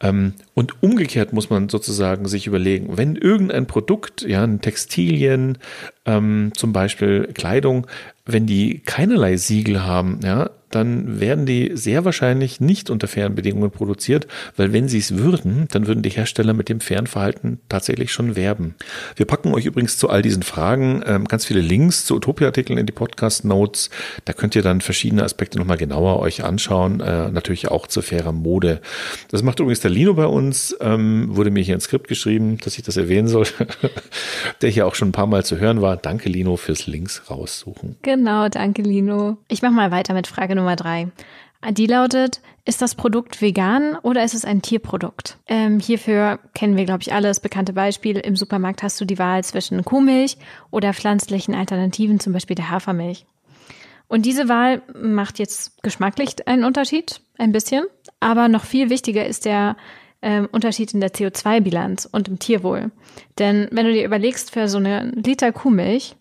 Ähm, 0.00 0.34
und 0.54 0.82
umgekehrt 0.82 1.32
muss 1.32 1.50
man 1.50 1.68
sozusagen 1.68 2.26
sich 2.26 2.46
überlegen, 2.46 2.96
wenn 2.96 3.16
irgendein 3.16 3.66
Produkt, 3.66 4.22
ja, 4.22 4.42
ein 4.42 4.60
Textilien, 4.60 5.58
ähm, 6.06 6.52
zum 6.54 6.72
Beispiel 6.72 7.28
Kleidung, 7.34 7.86
wenn 8.24 8.46
die 8.46 8.80
keinerlei 8.80 9.36
Siegel 9.36 9.82
haben, 9.84 10.20
ja, 10.24 10.50
dann 10.70 11.20
werden 11.20 11.46
die 11.46 11.72
sehr 11.74 12.04
wahrscheinlich 12.04 12.60
nicht 12.60 12.90
unter 12.90 13.08
fairen 13.08 13.34
Bedingungen 13.34 13.70
produziert, 13.70 14.26
weil 14.56 14.72
wenn 14.72 14.88
sie 14.88 14.98
es 14.98 15.18
würden, 15.18 15.66
dann 15.72 15.86
würden 15.86 16.02
die 16.02 16.10
Hersteller 16.10 16.54
mit 16.54 16.68
dem 16.68 16.80
fairen 16.80 17.06
Verhalten 17.06 17.60
tatsächlich 17.68 18.12
schon 18.12 18.36
werben. 18.36 18.76
Wir 19.16 19.26
packen 19.26 19.52
euch 19.52 19.66
übrigens 19.66 19.98
zu 19.98 20.08
all 20.08 20.22
diesen 20.22 20.42
Fragen 20.42 21.02
ähm, 21.06 21.26
ganz 21.26 21.44
viele 21.44 21.60
Links 21.60 22.04
zu 22.04 22.16
Utopia-Artikeln 22.16 22.78
in 22.78 22.86
die 22.86 22.92
Podcast-Notes. 22.92 23.90
Da 24.24 24.32
könnt 24.32 24.54
ihr 24.54 24.62
dann 24.62 24.80
verschiedene 24.80 25.24
Aspekte 25.24 25.58
nochmal 25.58 25.76
genauer 25.76 26.20
euch 26.20 26.44
anschauen, 26.44 27.00
äh, 27.00 27.30
natürlich 27.30 27.68
auch 27.68 27.86
zu 27.86 28.02
fairer 28.02 28.32
Mode. 28.32 28.80
Das 29.28 29.42
macht 29.42 29.60
übrigens 29.60 29.80
der 29.80 29.90
Lino 29.90 30.14
bei 30.14 30.26
uns, 30.26 30.76
ähm, 30.80 31.28
wurde 31.30 31.50
mir 31.50 31.62
hier 31.62 31.74
ein 31.74 31.80
Skript 31.80 32.08
geschrieben, 32.08 32.58
dass 32.58 32.78
ich 32.78 32.84
das 32.84 32.96
erwähnen 32.96 33.28
soll, 33.28 33.46
der 34.62 34.70
hier 34.70 34.86
auch 34.86 34.94
schon 34.94 35.08
ein 35.08 35.12
paar 35.12 35.26
Mal 35.26 35.44
zu 35.44 35.58
hören 35.58 35.82
war. 35.82 35.96
Danke, 35.96 36.28
Lino, 36.28 36.56
fürs 36.56 36.86
Links 36.86 37.22
raussuchen. 37.28 37.96
Genau, 38.02 38.48
danke, 38.48 38.82
Lino. 38.82 39.38
Ich 39.48 39.62
mache 39.62 39.72
mal 39.72 39.90
weiter 39.90 40.14
mit 40.14 40.26
Frage 40.26 40.54
Nummer 40.60 40.76
drei. 40.76 41.08
Die 41.68 41.86
lautet, 41.86 42.40
ist 42.64 42.80
das 42.80 42.94
Produkt 42.94 43.42
vegan 43.42 43.96
oder 43.96 44.24
ist 44.24 44.32
es 44.32 44.46
ein 44.46 44.62
Tierprodukt? 44.62 45.36
Ähm, 45.46 45.78
hierfür 45.78 46.38
kennen 46.54 46.76
wir, 46.76 46.86
glaube 46.86 47.02
ich, 47.02 47.12
alle 47.12 47.28
das 47.28 47.40
bekannte 47.40 47.74
Beispiel. 47.74 48.16
Im 48.16 48.34
Supermarkt 48.34 48.82
hast 48.82 48.98
du 49.00 49.04
die 49.04 49.18
Wahl 49.18 49.44
zwischen 49.44 49.84
Kuhmilch 49.84 50.38
oder 50.70 50.94
pflanzlichen 50.94 51.54
Alternativen, 51.54 52.18
zum 52.18 52.32
Beispiel 52.32 52.56
der 52.56 52.70
Hafermilch. 52.70 53.26
Und 54.08 54.24
diese 54.24 54.48
Wahl 54.48 54.82
macht 54.94 55.38
jetzt 55.38 55.82
geschmacklich 55.82 56.48
einen 56.48 56.64
Unterschied, 56.64 57.20
ein 57.38 57.52
bisschen. 57.52 57.84
Aber 58.20 58.48
noch 58.48 58.64
viel 58.64 58.90
wichtiger 58.90 59.26
ist 59.26 59.44
der 59.44 59.76
ähm, 60.22 60.48
Unterschied 60.50 60.92
in 60.94 61.00
der 61.00 61.12
CO2-Bilanz 61.12 62.08
und 62.10 62.28
im 62.28 62.38
Tierwohl. 62.38 62.90
Denn 63.38 63.68
wenn 63.70 63.86
du 63.86 63.92
dir 63.92 64.04
überlegst, 64.04 64.50
für 64.50 64.68
so 64.68 64.78
eine 64.78 65.10
Liter 65.10 65.52
Kuhmilch 65.52 66.16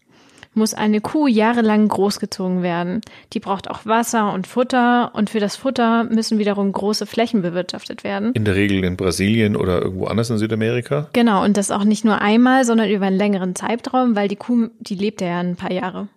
muss 0.59 0.75
eine 0.75 1.01
Kuh 1.01 1.25
jahrelang 1.25 1.87
großgezogen 1.87 2.61
werden. 2.61 3.01
Die 3.33 3.39
braucht 3.39 3.69
auch 3.69 3.87
Wasser 3.87 4.31
und 4.33 4.45
Futter 4.45 5.11
und 5.15 5.31
für 5.31 5.39
das 5.39 5.55
Futter 5.55 6.03
müssen 6.03 6.37
wiederum 6.37 6.71
große 6.71 7.07
Flächen 7.07 7.41
bewirtschaftet 7.41 8.03
werden. 8.03 8.33
In 8.33 8.45
der 8.45 8.53
Regel 8.53 8.83
in 8.83 8.95
Brasilien 8.95 9.55
oder 9.55 9.81
irgendwo 9.81 10.05
anders 10.05 10.29
in 10.29 10.37
Südamerika. 10.37 11.09
Genau, 11.13 11.43
und 11.43 11.57
das 11.57 11.71
auch 11.71 11.83
nicht 11.83 12.05
nur 12.05 12.21
einmal, 12.21 12.63
sondern 12.65 12.89
über 12.91 13.07
einen 13.07 13.17
längeren 13.17 13.55
Zeitraum, 13.55 14.15
weil 14.15 14.27
die 14.27 14.35
Kuh, 14.35 14.67
die 14.79 14.95
lebt 14.95 15.21
ja 15.21 15.39
ein 15.39 15.55
paar 15.55 15.71
Jahre. 15.71 16.07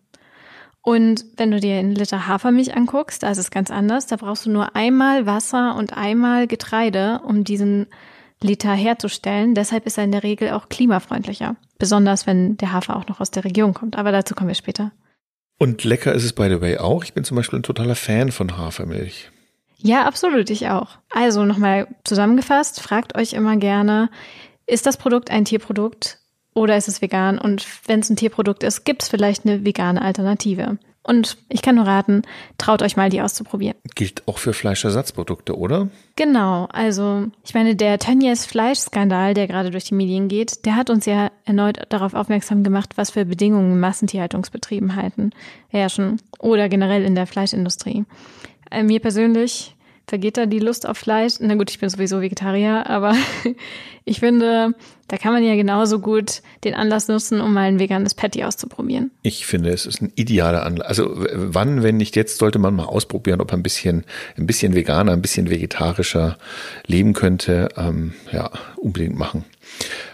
Und 0.83 1.25
wenn 1.37 1.53
du 1.53 1.61
dir 1.61 1.77
einen 1.77 1.95
Liter 1.95 2.27
Hafermilch 2.27 2.77
anguckst, 2.77 3.23
da 3.23 3.31
ist 3.31 3.39
es 3.39 3.53
ganz 3.53 3.71
anders. 3.71 4.09
Da 4.09 4.17
brauchst 4.17 4.47
du 4.47 4.51
nur 4.51 4.75
einmal 4.75 5.27
Wasser 5.27 5.77
und 5.77 5.97
einmal 5.97 6.49
Getreide, 6.49 7.21
um 7.25 7.45
diesen 7.45 7.87
Liter 8.43 8.73
herzustellen. 8.73 9.55
Deshalb 9.55 9.87
ist 9.87 9.99
er 9.99 10.05
in 10.05 10.13
der 10.13 10.23
Regel 10.23 10.51
auch 10.51 10.69
klimafreundlicher. 10.69 11.57
Besonders 11.79 12.27
wenn 12.27 12.57
der 12.57 12.73
Hafer 12.73 12.97
auch 12.97 13.07
noch 13.09 13.21
aus 13.21 13.31
der 13.31 13.45
Region 13.45 13.75
kommt. 13.75 13.97
Aber 13.97 14.13
dazu 14.13 14.35
kommen 14.35 14.49
wir 14.49 14.55
später. 14.55 14.93
Und 15.59 15.85
lecker 15.85 16.13
ist 16.13 16.25
es 16.25 16.33
by 16.33 16.49
the 16.49 16.61
way 16.61 16.79
auch. 16.79 17.05
Ich 17.05 17.13
bin 17.13 17.25
zum 17.25 17.37
Beispiel 17.37 17.61
ein 17.61 17.65
totaler 17.65 17.95
Fan 17.95 18.33
von 18.33 18.57
Hafermilch. 18.57 19.31
Ja, 19.79 20.05
absolut, 20.05 20.51
ich 20.51 20.69
auch. 20.69 20.99
Also 21.11 21.45
nochmal 21.45 21.89
zusammengefasst, 22.05 22.81
fragt 22.81 23.17
euch 23.17 23.33
immer 23.33 23.57
gerne, 23.57 24.11
ist 24.67 24.87
das 24.87 24.97
Produkt 24.97 25.31
ein 25.31 25.45
Tierprodukt? 25.45 26.23
oder 26.55 26.77
ist 26.77 26.89
es 26.89 27.03
vegan? 27.03 27.39
Und 27.39 27.67
wenn 27.87 28.01
es 28.01 28.11
ein 28.11 28.17
Tierprodukt 28.17 28.63
ist, 28.63 28.85
gibt 28.85 29.03
es 29.03 29.09
vielleicht 29.09 29.47
eine 29.47 29.65
vegane 29.65 30.03
Alternative. 30.03 30.79
Und 31.05 31.37
ich 31.49 31.63
kann 31.63 31.75
nur 31.75 31.87
raten, 31.87 32.23
traut 32.59 32.81
euch 32.81 32.97
mal, 32.97 33.11
die 33.11 33.21
auszuprobieren. 33.21 33.77
Gilt 33.97 34.27
auch 34.29 34.39
für 34.39 34.53
Fleischersatzprodukte, 34.53 35.59
oder? 35.59 35.89
Genau. 36.15 36.69
Also, 36.73 37.27
ich 37.45 37.55
meine, 37.55 37.75
der 37.75 37.99
Tönnies 37.99 38.47
Fleischskandal, 38.47 39.35
der 39.35 39.49
gerade 39.49 39.71
durch 39.71 39.85
die 39.85 39.95
Medien 39.95 40.29
geht, 40.29 40.65
der 40.65 40.77
hat 40.77 40.91
uns 40.91 41.07
ja 41.07 41.31
erneut 41.45 41.81
darauf 41.89 42.15
aufmerksam 42.15 42.63
gemacht, 42.63 42.93
was 42.97 43.11
für 43.11 43.25
Bedingungen 43.25 43.81
Massentierhaltungsbetrieben 43.81 44.95
halten, 44.95 45.31
herrschen 45.69 46.21
oder 46.39 46.69
generell 46.69 47.05
in 47.05 47.17
der 47.17 47.27
Fleischindustrie. 47.27 48.05
Äh, 48.71 48.85
mir 48.85 49.01
persönlich 49.01 49.75
vergeht 50.07 50.37
da 50.37 50.47
die 50.47 50.59
Lust 50.59 50.89
auf 50.89 50.99
Fleisch. 50.99 51.35
Na 51.41 51.55
gut, 51.55 51.71
ich 51.71 51.79
bin 51.79 51.89
sowieso 51.89 52.21
Vegetarier, 52.21 52.87
aber 52.89 53.15
ich 54.05 54.21
finde, 54.21 54.75
Da 55.13 55.19
kann 55.19 55.35
man 55.35 55.45
ja 55.45 55.55
genauso 55.57 55.99
gut 55.99 56.41
den 56.65 56.73
Anlass 56.73 57.07
nutzen, 57.07 57.43
um 57.43 57.53
mal 57.53 57.69
ein 57.69 57.79
veganes 57.79 58.15
Patty 58.15 58.45
auszuprobieren. 58.45 59.11
Ich 59.23 59.45
finde, 59.45 59.69
es 59.69 59.85
ist 59.85 60.01
ein 60.01 60.11
idealer 60.15 60.65
Anlass. 60.65 60.89
Also 60.89 61.27
wann, 61.35 61.83
wenn 61.83 61.99
nicht 61.99 62.17
jetzt, 62.17 62.39
sollte 62.39 62.59
man 62.59 62.75
mal 62.75 62.87
ausprobieren, 62.87 63.43
ob 63.43 63.51
man 63.51 63.61
ein 63.61 63.63
bisschen, 63.63 64.05
ein 64.39 64.47
bisschen 64.47 64.75
veganer, 64.75 65.13
ein 65.13 65.21
bisschen 65.21 65.51
vegetarischer 65.51 66.39
leben 66.87 67.13
könnte. 67.13 67.69
Ähm, 67.77 68.15
ja, 68.33 68.51
unbedingt 68.77 69.19
machen. 69.19 69.45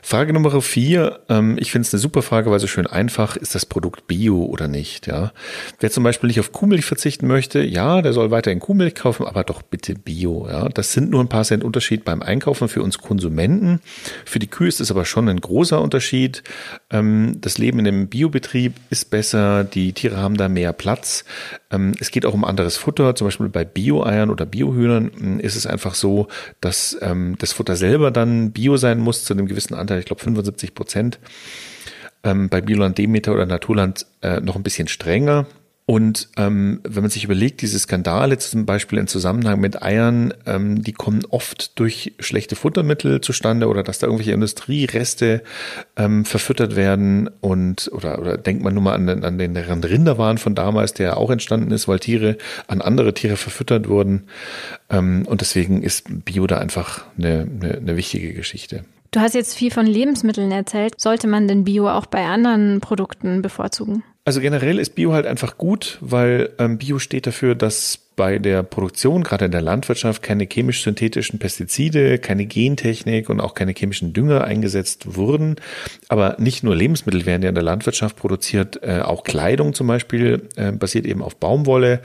Frage 0.02 0.32
Nummer 0.32 0.60
vier. 0.62 1.20
Ähm, 1.28 1.56
ich 1.58 1.70
finde 1.70 1.86
es 1.86 1.92
eine 1.92 2.00
super 2.00 2.22
Frage, 2.22 2.50
weil 2.50 2.60
so 2.60 2.66
schön 2.66 2.86
einfach 2.86 3.36
ist 3.36 3.54
das 3.54 3.66
Produkt 3.66 4.06
Bio 4.06 4.44
oder 4.44 4.68
nicht. 4.68 5.06
Ja, 5.06 5.32
wer 5.80 5.90
zum 5.90 6.04
Beispiel 6.04 6.28
nicht 6.28 6.40
auf 6.40 6.52
Kuhmilch 6.52 6.84
verzichten 6.84 7.26
möchte, 7.26 7.62
ja, 7.62 8.00
der 8.00 8.12
soll 8.12 8.30
weiterhin 8.30 8.60
Kuhmilch 8.60 8.94
kaufen, 8.94 9.26
aber 9.26 9.44
doch 9.44 9.62
bitte 9.62 9.94
Bio. 9.94 10.46
Ja, 10.48 10.68
das 10.68 10.92
sind 10.92 11.10
nur 11.10 11.22
ein 11.22 11.28
paar 11.28 11.44
Cent 11.44 11.64
Unterschied 11.64 12.04
beim 12.04 12.22
Einkaufen 12.22 12.68
für 12.68 12.82
uns 12.82 12.98
Konsumenten. 12.98 13.80
Für 14.24 14.38
die 14.38 14.46
Kühe 14.46 14.68
ist 14.68 14.80
es 14.80 14.90
aber 14.90 15.04
schon 15.04 15.28
ein 15.28 15.40
großer 15.40 15.80
Unterschied. 15.80 16.42
Ähm, 16.90 17.36
das 17.40 17.58
Leben 17.58 17.78
in 17.78 17.86
einem 17.86 18.08
Biobetrieb 18.08 18.74
ist 18.90 19.10
besser. 19.10 19.64
Die 19.64 19.92
Tiere 19.92 20.16
haben 20.16 20.36
da 20.36 20.48
mehr 20.48 20.72
Platz. 20.72 21.24
Ähm, 21.70 21.92
es 22.00 22.10
geht 22.10 22.24
auch 22.24 22.34
um 22.34 22.44
anderes 22.44 22.76
Futter. 22.76 23.14
Zum 23.14 23.26
Beispiel 23.26 23.48
bei 23.48 23.64
Bio-Eiern 23.64 24.30
oder 24.30 24.46
Biohühnern 24.46 25.10
ähm, 25.20 25.40
ist 25.40 25.56
es 25.56 25.66
einfach 25.66 25.94
so, 25.94 26.28
dass 26.60 26.96
ähm, 27.02 27.36
das 27.38 27.52
Futter 27.52 27.76
selber 27.76 28.10
dann 28.10 28.52
Bio 28.52 28.76
sein 28.76 28.98
muss 28.98 29.24
zu 29.24 29.34
einem 29.48 29.56
gewissen 29.56 29.74
Anteil, 29.74 29.98
ich 29.98 30.06
glaube 30.06 30.22
75 30.22 30.74
Prozent. 30.74 31.18
Ähm, 32.24 32.48
bei 32.48 32.60
Bioland 32.60 32.98
Demeter 32.98 33.32
oder 33.32 33.46
Naturland 33.46 34.06
äh, 34.22 34.40
noch 34.40 34.56
ein 34.56 34.62
bisschen 34.62 34.88
strenger. 34.88 35.46
Und 35.90 36.28
ähm, 36.36 36.80
wenn 36.86 37.02
man 37.02 37.10
sich 37.10 37.24
überlegt, 37.24 37.62
diese 37.62 37.78
Skandale 37.78 38.36
zum 38.36 38.66
Beispiel 38.66 38.98
im 38.98 39.06
Zusammenhang 39.06 39.58
mit 39.58 39.82
Eiern, 39.82 40.34
ähm, 40.44 40.82
die 40.82 40.92
kommen 40.92 41.24
oft 41.30 41.78
durch 41.78 42.12
schlechte 42.18 42.56
Futtermittel 42.56 43.22
zustande 43.22 43.68
oder 43.68 43.82
dass 43.82 43.98
da 43.98 44.06
irgendwelche 44.06 44.32
Industriereste 44.32 45.42
ähm, 45.96 46.26
verfüttert 46.26 46.76
werden 46.76 47.30
und 47.40 47.90
oder, 47.90 48.18
oder 48.18 48.36
denkt 48.36 48.62
man 48.62 48.74
nur 48.74 48.82
mal 48.82 48.92
an 48.96 49.06
den, 49.06 49.24
an 49.24 49.38
den 49.38 49.56
Rinderwahn 49.56 50.36
von 50.36 50.54
damals, 50.54 50.92
der 50.92 51.16
auch 51.16 51.30
entstanden 51.30 51.70
ist, 51.70 51.88
weil 51.88 52.00
Tiere 52.00 52.36
an 52.66 52.82
andere 52.82 53.14
Tiere 53.14 53.38
verfüttert 53.38 53.88
wurden. 53.88 54.24
Ähm, 54.90 55.24
und 55.24 55.40
deswegen 55.40 55.82
ist 55.82 56.04
Bio 56.26 56.46
da 56.46 56.58
einfach 56.58 57.06
eine, 57.16 57.48
eine, 57.50 57.78
eine 57.78 57.96
wichtige 57.96 58.34
Geschichte. 58.34 58.84
Du 59.10 59.20
hast 59.20 59.34
jetzt 59.34 59.54
viel 59.54 59.70
von 59.70 59.86
Lebensmitteln 59.86 60.52
erzählt. 60.52 61.00
Sollte 61.00 61.26
man 61.26 61.48
denn 61.48 61.64
Bio 61.64 61.88
auch 61.88 62.06
bei 62.06 62.26
anderen 62.26 62.80
Produkten 62.80 63.42
bevorzugen? 63.42 64.02
Also 64.24 64.40
generell 64.40 64.78
ist 64.78 64.94
Bio 64.94 65.12
halt 65.14 65.26
einfach 65.26 65.56
gut, 65.56 65.98
weil 66.02 66.50
ähm, 66.58 66.76
Bio 66.76 66.98
steht 66.98 67.26
dafür, 67.26 67.54
dass 67.54 68.07
bei 68.18 68.40
der 68.40 68.64
Produktion, 68.64 69.22
gerade 69.22 69.44
in 69.44 69.52
der 69.52 69.62
Landwirtschaft, 69.62 70.24
keine 70.24 70.44
chemisch-synthetischen 70.44 71.38
Pestizide, 71.38 72.18
keine 72.18 72.46
Gentechnik 72.46 73.30
und 73.30 73.40
auch 73.40 73.54
keine 73.54 73.72
chemischen 73.72 74.12
Dünger 74.12 74.42
eingesetzt 74.42 75.14
wurden. 75.14 75.54
Aber 76.08 76.34
nicht 76.40 76.64
nur 76.64 76.74
Lebensmittel 76.74 77.26
werden 77.26 77.42
ja 77.42 77.48
in 77.50 77.54
der 77.54 77.62
Landwirtschaft 77.62 78.16
produziert, 78.16 78.82
äh, 78.82 79.02
auch 79.02 79.22
Kleidung 79.22 79.72
zum 79.72 79.86
Beispiel 79.86 80.48
äh, 80.56 80.72
basiert 80.72 81.06
eben 81.06 81.22
auf 81.22 81.36
Baumwolle. 81.36 82.00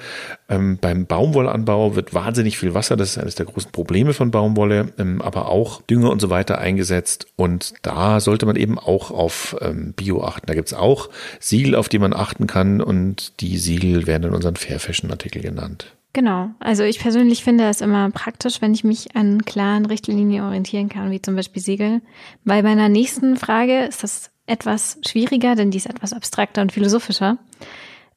Ähm, 0.47 0.77
beim 0.79 1.07
Baumwollanbau 1.07 1.95
wird 1.95 2.13
wahnsinnig 2.13 2.59
viel 2.59 2.75
Wasser, 2.75 2.95
das 2.95 3.09
ist 3.09 3.17
eines 3.17 3.33
der 3.33 3.47
großen 3.47 3.71
Probleme 3.71 4.13
von 4.13 4.29
Baumwolle, 4.29 4.93
ähm, 4.99 5.19
aber 5.19 5.49
auch 5.49 5.81
Dünger 5.81 6.11
und 6.11 6.21
so 6.21 6.29
weiter 6.29 6.59
eingesetzt. 6.59 7.25
Und 7.37 7.73
da 7.81 8.19
sollte 8.19 8.45
man 8.45 8.55
eben 8.55 8.77
auch 8.77 9.09
auf 9.09 9.55
ähm, 9.61 9.93
Bio 9.93 10.23
achten. 10.23 10.45
Da 10.45 10.53
gibt's 10.53 10.75
auch 10.75 11.09
Siegel, 11.39 11.73
auf 11.73 11.89
die 11.89 11.97
man 11.97 12.13
achten 12.13 12.45
kann 12.45 12.81
und 12.81 13.41
die 13.41 13.57
Siegel 13.57 14.05
werden 14.05 14.25
in 14.25 14.35
unseren 14.35 14.57
Fair 14.57 14.79
Fashion 14.79 15.09
Artikel 15.09 15.41
genannt. 15.41 15.95
Genau. 16.13 16.51
Also 16.59 16.83
ich 16.83 16.99
persönlich 16.99 17.43
finde 17.43 17.67
es 17.67 17.81
immer 17.81 18.11
praktisch, 18.11 18.61
wenn 18.61 18.73
ich 18.73 18.83
mich 18.83 19.15
an 19.15 19.43
klaren 19.45 19.87
Richtlinien 19.87 20.43
orientieren 20.43 20.87
kann, 20.87 21.09
wie 21.09 21.21
zum 21.21 21.35
Beispiel 21.35 21.61
Siegel. 21.61 22.01
Bei 22.45 22.61
meiner 22.61 22.87
nächsten 22.87 23.35
Frage 23.35 23.85
ist 23.85 24.03
das 24.03 24.29
etwas 24.45 24.99
schwieriger, 25.07 25.55
denn 25.55 25.71
die 25.71 25.77
ist 25.77 25.89
etwas 25.89 26.13
abstrakter 26.13 26.61
und 26.61 26.71
philosophischer. 26.71 27.39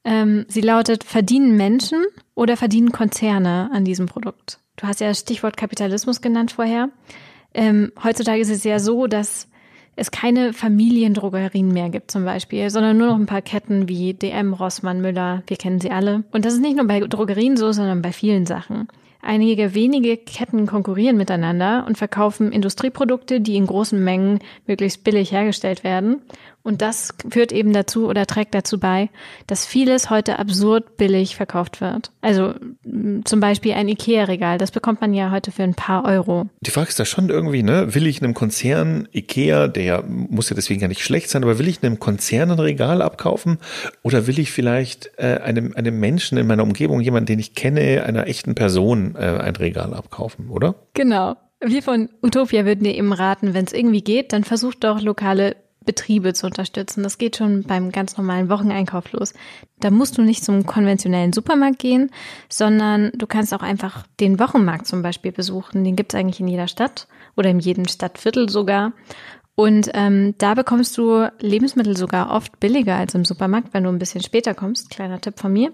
Ähm, 0.03 0.45
sie 0.47 0.61
lautet, 0.61 1.03
verdienen 1.03 1.57
Menschen 1.57 2.05
oder 2.35 2.55
verdienen 2.55 2.91
Konzerne 2.91 3.71
an 3.73 3.83
diesem 3.83 4.05
Produkt? 4.05 4.59
Du 4.75 4.85
hast 4.85 5.01
ja 5.01 5.07
das 5.07 5.19
Stichwort 5.19 5.57
Kapitalismus 5.57 6.21
genannt 6.21 6.51
vorher. 6.51 6.89
Ähm, 7.53 7.91
heutzutage 8.03 8.41
ist 8.41 8.51
es 8.51 8.63
ja 8.63 8.77
so, 8.77 9.07
dass 9.07 9.49
es 9.97 10.11
keine 10.11 10.53
Familiendrogerien 10.53 11.73
mehr 11.73 11.89
gibt 11.89 12.11
zum 12.11 12.23
Beispiel, 12.23 12.69
sondern 12.69 12.97
nur 12.97 13.07
noch 13.07 13.15
ein 13.15 13.25
paar 13.25 13.41
Ketten 13.41 13.89
wie 13.89 14.13
DM, 14.13 14.53
Rossmann, 14.53 15.01
Müller, 15.01 15.43
wir 15.47 15.57
kennen 15.57 15.81
sie 15.81 15.91
alle. 15.91 16.23
Und 16.31 16.45
das 16.45 16.53
ist 16.53 16.61
nicht 16.61 16.77
nur 16.77 16.87
bei 16.87 16.99
Drogerien 16.99 17.57
so, 17.57 17.71
sondern 17.71 18.01
bei 18.01 18.11
vielen 18.11 18.45
Sachen. 18.45 18.87
Einige 19.23 19.73
wenige 19.73 20.15
Ketten 20.15 20.67
konkurrieren 20.67 21.17
miteinander 21.17 21.83
und 21.87 21.97
verkaufen 21.97 22.51
Industrieprodukte, 22.51 23.41
die 23.41 23.55
in 23.55 23.65
großen 23.65 24.01
Mengen 24.01 24.39
möglichst 24.67 25.03
billig 25.03 25.31
hergestellt 25.31 25.83
werden. 25.83 26.21
Und 26.67 26.81
das 26.81 27.13
führt 27.29 27.53
eben 27.53 27.71
dazu 27.71 28.09
oder 28.09 28.25
trägt 28.25 28.53
dazu 28.53 28.77
bei, 28.77 29.09
dass 29.47 29.65
vieles 29.65 30.09
heute 30.09 30.37
absurd 30.37 30.97
billig 30.97 31.37
verkauft 31.37 31.79
wird. 31.79 32.11
Also 32.19 32.55
zum 33.23 33.39
Beispiel 33.39 33.71
ein 33.71 33.87
Ikea-Regal, 33.87 34.57
das 34.57 34.71
bekommt 34.71 34.99
man 34.99 35.13
ja 35.13 35.31
heute 35.31 35.53
für 35.53 35.63
ein 35.63 35.75
paar 35.75 36.03
Euro. 36.03 36.49
Die 36.59 36.71
Frage 36.71 36.89
ist 36.89 36.99
da 36.99 37.05
schon 37.05 37.29
irgendwie, 37.29 37.63
ne? 37.63 37.95
Will 37.95 38.05
ich 38.05 38.21
einem 38.21 38.33
Konzern 38.33 39.07
Ikea, 39.13 39.69
der 39.69 40.03
muss 40.03 40.49
ja 40.49 40.57
deswegen 40.57 40.81
ja 40.81 40.89
nicht 40.89 41.05
schlecht 41.05 41.29
sein, 41.29 41.41
aber 41.41 41.57
will 41.57 41.69
ich 41.69 41.81
einem 41.81 41.99
Konzern 41.99 42.51
ein 42.51 42.59
Regal 42.59 43.01
abkaufen? 43.01 43.59
Oder 44.03 44.27
will 44.27 44.37
ich 44.37 44.51
vielleicht 44.51 45.11
äh, 45.15 45.39
einem, 45.41 45.73
einem 45.73 45.97
Menschen 46.01 46.37
in 46.37 46.47
meiner 46.47 46.63
Umgebung, 46.63 46.99
jemanden, 46.99 47.27
den 47.27 47.39
ich 47.39 47.55
kenne, 47.55 48.03
einer 48.03 48.27
echten 48.27 48.55
Person 48.55 49.15
äh, 49.15 49.19
ein 49.19 49.55
Regal 49.55 49.93
abkaufen, 49.93 50.49
oder? 50.49 50.75
Genau. 50.95 51.37
Wir 51.61 51.81
von 51.81 52.09
Utopia 52.21 52.65
würden 52.65 52.83
dir 52.83 52.93
eben 52.93 53.13
raten, 53.13 53.53
wenn 53.53 53.63
es 53.63 53.71
irgendwie 53.71 54.01
geht, 54.01 54.33
dann 54.33 54.43
versucht 54.43 54.83
doch 54.83 55.01
lokale 55.01 55.55
Betriebe 55.87 56.33
zu 56.33 56.45
unterstützen. 56.45 57.01
Das 57.01 57.17
geht 57.17 57.37
schon 57.37 57.63
beim 57.63 57.91
ganz 57.91 58.15
normalen 58.17 58.49
Wocheneinkauf 58.49 59.11
los. 59.13 59.33
Da 59.79 59.89
musst 59.89 60.19
du 60.19 60.21
nicht 60.21 60.43
zum 60.43 60.67
konventionellen 60.67 61.33
Supermarkt 61.33 61.79
gehen, 61.79 62.11
sondern 62.49 63.11
du 63.15 63.25
kannst 63.25 63.53
auch 63.55 63.63
einfach 63.63 64.05
den 64.19 64.39
Wochenmarkt 64.39 64.85
zum 64.85 65.01
Beispiel 65.01 65.31
besuchen. 65.31 65.83
Den 65.83 65.95
gibt 65.95 66.13
es 66.13 66.19
eigentlich 66.19 66.39
in 66.39 66.47
jeder 66.47 66.67
Stadt 66.67 67.07
oder 67.35 67.49
in 67.49 67.59
jedem 67.59 67.87
Stadtviertel 67.87 68.49
sogar. 68.49 68.93
Und 69.55 69.89
ähm, 69.95 70.35
da 70.37 70.53
bekommst 70.53 70.95
du 70.99 71.31
Lebensmittel 71.39 71.97
sogar 71.97 72.31
oft 72.31 72.59
billiger 72.59 72.95
als 72.95 73.15
im 73.15 73.25
Supermarkt, 73.25 73.73
wenn 73.73 73.85
du 73.85 73.89
ein 73.89 73.97
bisschen 73.97 74.21
später 74.21 74.53
kommst. 74.53 74.91
Kleiner 74.91 75.19
Tipp 75.19 75.39
von 75.39 75.51
mir. 75.51 75.71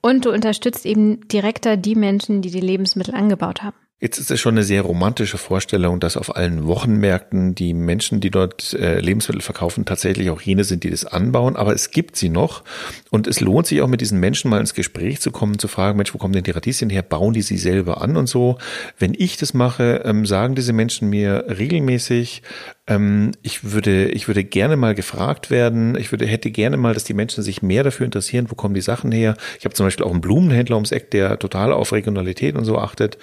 Und 0.00 0.24
du 0.24 0.30
unterstützt 0.30 0.86
eben 0.86 1.26
direkter 1.26 1.76
die 1.76 1.96
Menschen, 1.96 2.42
die 2.42 2.50
die 2.50 2.60
Lebensmittel 2.60 3.16
angebaut 3.16 3.64
haben. 3.64 3.76
Jetzt 4.00 4.18
ist 4.18 4.30
es 4.30 4.38
schon 4.38 4.54
eine 4.54 4.62
sehr 4.62 4.82
romantische 4.82 5.38
Vorstellung, 5.38 5.98
dass 5.98 6.16
auf 6.16 6.36
allen 6.36 6.68
Wochenmärkten 6.68 7.56
die 7.56 7.74
Menschen, 7.74 8.20
die 8.20 8.30
dort 8.30 8.72
äh, 8.74 9.00
Lebensmittel 9.00 9.42
verkaufen, 9.42 9.86
tatsächlich 9.86 10.30
auch 10.30 10.40
jene 10.40 10.62
sind, 10.62 10.84
die 10.84 10.90
das 10.90 11.04
anbauen. 11.04 11.56
Aber 11.56 11.74
es 11.74 11.90
gibt 11.90 12.14
sie 12.14 12.28
noch. 12.28 12.62
Und 13.10 13.26
es 13.26 13.40
lohnt 13.40 13.66
sich 13.66 13.82
auch 13.82 13.88
mit 13.88 14.00
diesen 14.00 14.20
Menschen 14.20 14.50
mal 14.50 14.60
ins 14.60 14.74
Gespräch 14.74 15.20
zu 15.20 15.32
kommen, 15.32 15.58
zu 15.58 15.66
fragen, 15.66 15.96
Mensch, 15.96 16.14
wo 16.14 16.18
kommen 16.18 16.32
denn 16.32 16.44
die 16.44 16.52
Radieschen 16.52 16.90
her? 16.90 17.02
Bauen 17.02 17.34
die 17.34 17.42
sie 17.42 17.58
selber 17.58 18.00
an 18.00 18.16
und 18.16 18.28
so? 18.28 18.58
Wenn 19.00 19.14
ich 19.18 19.36
das 19.36 19.52
mache, 19.52 20.02
ähm, 20.04 20.26
sagen 20.26 20.54
diese 20.54 20.72
Menschen 20.72 21.10
mir 21.10 21.46
regelmäßig, 21.48 22.42
ähm, 22.88 23.32
ich 23.42 23.72
würde, 23.72 24.08
ich 24.08 24.26
würde 24.26 24.42
gerne 24.42 24.76
mal 24.76 24.94
gefragt 24.94 25.50
werden. 25.50 25.96
Ich 25.96 26.10
würde, 26.10 26.26
hätte 26.26 26.50
gerne 26.50 26.76
mal, 26.76 26.94
dass 26.94 27.04
die 27.04 27.14
Menschen 27.14 27.44
sich 27.44 27.62
mehr 27.62 27.84
dafür 27.84 28.06
interessieren, 28.06 28.46
wo 28.48 28.54
kommen 28.54 28.74
die 28.74 28.80
Sachen 28.80 29.12
her. 29.12 29.36
Ich 29.58 29.64
habe 29.64 29.74
zum 29.74 29.86
Beispiel 29.86 30.04
auch 30.04 30.10
einen 30.10 30.20
Blumenhändler 30.20 30.76
ums 30.76 30.92
Eck, 30.92 31.10
der 31.10 31.38
total 31.38 31.72
auf 31.72 31.92
Regionalität 31.92 32.56
und 32.56 32.64
so 32.64 32.78
achtet 32.78 33.18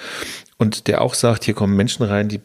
und 0.57 0.87
der 0.87 1.01
auch 1.01 1.13
sagt, 1.13 1.43
hier 1.43 1.53
kommen 1.53 1.75
Menschen 1.75 2.03
rein, 2.03 2.29
die 2.29 2.39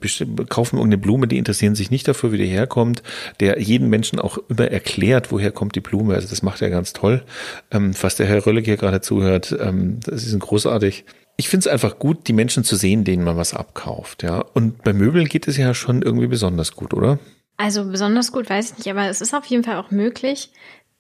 kaufen 0.48 0.76
irgendeine 0.76 1.00
Blume, 1.00 1.28
die 1.28 1.38
interessieren 1.38 1.74
sich 1.74 1.90
nicht 1.90 2.08
dafür, 2.08 2.32
wie 2.32 2.38
die 2.38 2.46
herkommt, 2.46 3.02
der 3.38 3.60
jedem 3.60 3.88
Menschen 3.88 4.18
auch 4.18 4.38
immer 4.48 4.68
erklärt, 4.68 5.30
woher 5.30 5.52
kommt 5.52 5.76
die 5.76 5.80
Blume. 5.80 6.14
Also 6.14 6.28
das 6.28 6.42
macht 6.42 6.60
er 6.60 6.70
ganz 6.70 6.92
toll. 6.92 7.22
Ähm, 7.70 7.92
was 8.00 8.16
der 8.16 8.26
Herr 8.26 8.44
Röllig 8.44 8.64
hier 8.64 8.76
gerade 8.76 9.00
zuhört, 9.00 9.56
ähm, 9.60 10.00
das 10.04 10.26
ist 10.26 10.38
großartig. 10.38 11.04
Ich 11.40 11.48
finde 11.48 11.66
es 11.66 11.72
einfach 11.72 11.98
gut, 11.98 12.28
die 12.28 12.34
Menschen 12.34 12.64
zu 12.64 12.76
sehen, 12.76 13.02
denen 13.02 13.24
man 13.24 13.38
was 13.38 13.54
abkauft, 13.54 14.22
ja. 14.22 14.44
Und 14.52 14.84
bei 14.84 14.92
Möbeln 14.92 15.26
geht 15.26 15.48
es 15.48 15.56
ja 15.56 15.72
schon 15.72 16.02
irgendwie 16.02 16.26
besonders 16.26 16.76
gut, 16.76 16.92
oder? 16.92 17.18
Also 17.56 17.86
besonders 17.86 18.30
gut 18.30 18.50
weiß 18.50 18.72
ich 18.72 18.76
nicht, 18.76 18.90
aber 18.90 19.08
es 19.08 19.22
ist 19.22 19.32
auf 19.34 19.46
jeden 19.46 19.64
Fall 19.64 19.76
auch 19.76 19.90
möglich, 19.90 20.52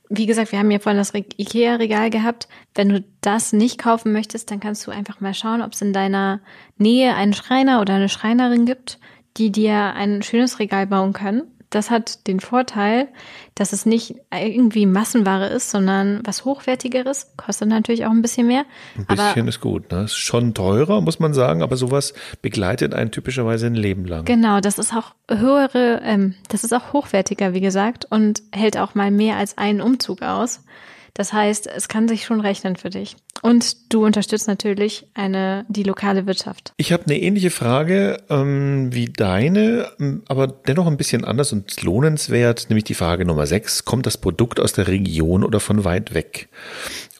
wie 0.08 0.24
gesagt, 0.24 0.50
wir 0.50 0.58
haben 0.58 0.70
ja 0.70 0.78
vorhin 0.78 0.98
das 0.98 1.12
IKEA-Regal 1.14 2.08
gehabt. 2.08 2.48
Wenn 2.74 2.88
du 2.88 3.04
das 3.20 3.52
nicht 3.52 3.76
kaufen 3.76 4.12
möchtest, 4.12 4.50
dann 4.50 4.60
kannst 4.60 4.86
du 4.86 4.90
einfach 4.90 5.20
mal 5.20 5.34
schauen, 5.34 5.60
ob 5.60 5.74
es 5.74 5.82
in 5.82 5.92
deiner 5.92 6.40
Nähe 6.78 7.14
einen 7.14 7.34
Schreiner 7.34 7.82
oder 7.82 7.94
eine 7.94 8.08
Schreinerin 8.08 8.64
gibt, 8.64 8.98
die 9.36 9.52
dir 9.52 9.92
ein 9.94 10.22
schönes 10.22 10.58
Regal 10.58 10.86
bauen 10.86 11.12
können 11.12 11.42
das 11.70 11.90
hat 11.90 12.26
den 12.26 12.40
Vorteil, 12.40 13.08
dass 13.54 13.72
es 13.72 13.86
nicht 13.86 14.16
irgendwie 14.32 14.86
Massenware 14.86 15.46
ist, 15.46 15.70
sondern 15.70 16.20
was 16.24 16.44
Hochwertigeres. 16.44 17.32
Kostet 17.36 17.68
natürlich 17.68 18.06
auch 18.06 18.10
ein 18.10 18.22
bisschen 18.22 18.48
mehr. 18.48 18.64
Ein 18.96 19.16
bisschen 19.16 19.48
ist 19.48 19.60
gut, 19.60 19.90
ne? 19.92 20.04
Ist 20.04 20.16
schon 20.16 20.52
teurer, 20.52 21.00
muss 21.00 21.20
man 21.20 21.32
sagen, 21.32 21.62
aber 21.62 21.76
sowas 21.76 22.12
begleitet 22.42 22.92
einen 22.92 23.12
typischerweise 23.12 23.66
ein 23.66 23.76
Leben 23.76 24.04
lang. 24.04 24.24
Genau, 24.24 24.60
das 24.60 24.78
ist 24.78 24.94
auch 24.94 25.14
höhere, 25.30 26.00
ähm, 26.04 26.34
das 26.48 26.64
ist 26.64 26.72
auch 26.72 26.92
hochwertiger, 26.92 27.54
wie 27.54 27.60
gesagt, 27.60 28.06
und 28.10 28.42
hält 28.52 28.76
auch 28.76 28.94
mal 28.94 29.10
mehr 29.10 29.36
als 29.36 29.56
einen 29.56 29.80
Umzug 29.80 30.22
aus. 30.22 30.64
Das 31.14 31.32
heißt, 31.32 31.66
es 31.66 31.88
kann 31.88 32.08
sich 32.08 32.24
schon 32.24 32.40
rechnen 32.40 32.76
für 32.76 32.90
dich. 32.90 33.16
Und 33.42 33.92
du 33.92 34.04
unterstützt 34.04 34.48
natürlich 34.48 35.06
eine, 35.14 35.64
die 35.68 35.82
lokale 35.82 36.26
Wirtschaft. 36.26 36.74
Ich 36.76 36.92
habe 36.92 37.04
eine 37.06 37.18
ähnliche 37.18 37.50
Frage 37.50 38.22
ähm, 38.28 38.92
wie 38.92 39.06
deine, 39.06 39.90
ähm, 39.98 40.22
aber 40.28 40.46
dennoch 40.46 40.86
ein 40.86 40.98
bisschen 40.98 41.24
anders 41.24 41.52
und 41.52 41.82
lohnenswert, 41.82 42.66
nämlich 42.68 42.84
die 42.84 42.94
Frage 42.94 43.24
Nummer 43.24 43.46
sechs. 43.46 43.84
Kommt 43.84 44.06
das 44.06 44.18
Produkt 44.18 44.60
aus 44.60 44.74
der 44.74 44.88
Region 44.88 45.42
oder 45.42 45.60
von 45.60 45.84
weit 45.84 46.12
weg? 46.12 46.48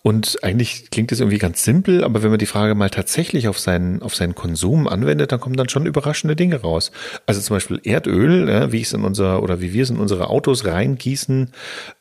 Und 0.03 0.43
eigentlich 0.43 0.91
klingt 0.91 1.13
es 1.13 1.21
irgendwie 1.21 1.37
ganz 1.37 1.63
simpel, 1.63 2.05
aber 2.05 2.23
wenn 2.23 2.31
man 2.31 2.39
die 2.39 2.47
Frage 2.47 2.75
mal 2.75 2.89
tatsächlich 2.89 3.49
auf 3.49 3.59
seinen, 3.59 4.01
auf 4.01 4.15
seinen 4.15 4.35
Konsum 4.35 4.89
anwendet, 4.89 5.31
dann 5.31 5.41
kommen 5.41 5.57
dann 5.57 5.69
schon 5.69 5.85
überraschende 5.85 6.37
Dinge 6.37 6.63
raus. 6.63 6.91
Also 7.27 7.43
zum 7.43 7.57
Beispiel 7.57 7.81
Erdöl, 7.85 8.49
ja, 8.49 8.73
wie 8.73 8.79
ich 8.79 8.85
es 8.85 8.93
in 8.95 9.05
unser 9.05 9.43
oder 9.43 9.61
wie 9.61 9.75
wir 9.75 9.83
es 9.83 9.91
in 9.91 9.99
unsere 9.99 10.31
Autos 10.31 10.65
reingießen, 10.65 11.51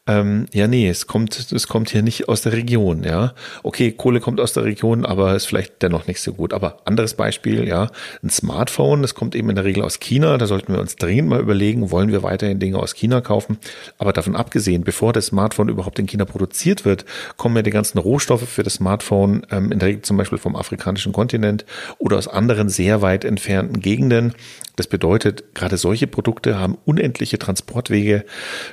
ähm, 0.09 0.47
ja, 0.53 0.67
nee, 0.67 0.89
es 0.89 1.05
kommt, 1.05 1.51
es 1.51 1.67
kommt 1.67 1.91
hier 1.91 2.01
nicht 2.01 2.29
aus 2.29 2.41
der 2.41 2.53
Region, 2.53 3.03
ja. 3.03 3.35
Okay, 3.61 3.91
Kohle 3.91 4.19
kommt 4.19 4.39
aus 4.39 4.53
der 4.53 4.63
Region, 4.63 5.05
aber 5.05 5.35
ist 5.35 5.45
vielleicht 5.45 5.83
dennoch 5.83 6.07
nicht 6.07 6.19
so 6.19 6.33
gut. 6.33 6.51
Aber 6.51 6.77
anderes 6.85 7.13
Beispiel, 7.13 7.67
ja, 7.67 7.91
ein 8.23 8.31
Smartphone, 8.31 9.03
das 9.03 9.13
kommt 9.13 9.35
eben 9.35 9.49
in 9.49 9.55
der 9.55 9.65
Regel 9.65 9.83
aus 9.83 9.99
China. 9.99 10.39
Da 10.39 10.47
sollten 10.47 10.73
wir 10.73 10.79
uns 10.79 10.95
dringend 10.95 11.29
mal 11.29 11.39
überlegen, 11.39 11.91
wollen 11.91 12.11
wir 12.11 12.23
weiterhin 12.23 12.59
Dinge 12.59 12.79
aus 12.79 12.95
China 12.95 13.21
kaufen? 13.21 13.59
Aber 13.99 14.11
davon 14.11 14.35
abgesehen, 14.35 14.83
bevor 14.83 15.13
das 15.13 15.27
Smartphone 15.27 15.69
überhaupt 15.69 15.99
in 15.99 16.07
China 16.07 16.25
produziert 16.25 16.85
wird, 16.85 17.05
kommen 17.37 17.55
ja 17.55 17.61
die 17.61 17.69
ganzen 17.69 17.88
Rohstoffe 17.97 18.47
für 18.47 18.63
das 18.63 18.75
Smartphone 18.75 19.45
ähm, 19.49 19.71
in 19.71 19.79
der 19.79 19.87
Regel 19.87 20.01
zum 20.03 20.17
Beispiel 20.17 20.37
vom 20.37 20.55
afrikanischen 20.55 21.11
Kontinent 21.11 21.65
oder 21.97 22.17
aus 22.17 22.27
anderen 22.27 22.69
sehr 22.69 23.01
weit 23.01 23.25
entfernten 23.25 23.79
Gegenden. 23.79 24.33
Das 24.75 24.87
bedeutet, 24.87 25.55
gerade 25.55 25.77
solche 25.77 26.07
Produkte 26.07 26.59
haben 26.59 26.77
unendliche 26.85 27.39
Transportwege 27.39 28.23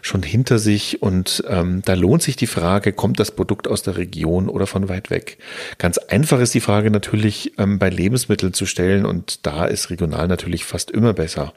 schon 0.02 0.23
hinter 0.23 0.58
sich 0.58 1.02
und 1.02 1.42
ähm, 1.49 1.82
da 1.85 1.94
lohnt 1.94 2.23
sich 2.23 2.37
die 2.37 2.46
Frage, 2.46 2.92
kommt 2.92 3.18
das 3.18 3.32
Produkt 3.32 3.66
aus 3.66 3.82
der 3.82 3.96
Region 3.96 4.49
oder 4.49 4.66
von 4.66 4.88
weit 4.88 5.11
weg? 5.11 5.38
Ganz 5.78 5.99
einfach 5.99 6.40
ist 6.40 6.54
die 6.54 6.61
Frage 6.61 6.90
natürlich 6.90 7.54
ähm, 7.58 7.78
bei 7.78 7.88
Lebensmitteln 7.88 8.52
zu 8.52 8.66
stellen 8.66 9.06
und 9.06 9.46
da 9.46 9.64
ist 9.64 9.90
regional 9.90 10.28
natürlich 10.28 10.64
fast 10.64 10.90
immer 10.90 11.12
besser. 11.12 11.52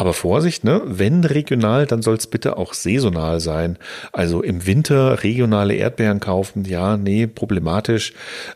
Aber 0.00 0.14
Vorsicht, 0.14 0.64
ne? 0.64 0.80
Wenn 0.86 1.24
regional, 1.24 1.84
dann 1.84 2.00
soll 2.00 2.16
es 2.16 2.26
bitte 2.26 2.56
auch 2.56 2.72
saisonal 2.72 3.38
sein. 3.38 3.76
Also 4.14 4.42
im 4.42 4.64
Winter 4.64 5.22
regionale 5.22 5.74
Erdbeeren 5.74 6.20
kaufen, 6.20 6.64
ja, 6.64 6.96
nee, 6.96 7.26
problematisch. 7.26 8.14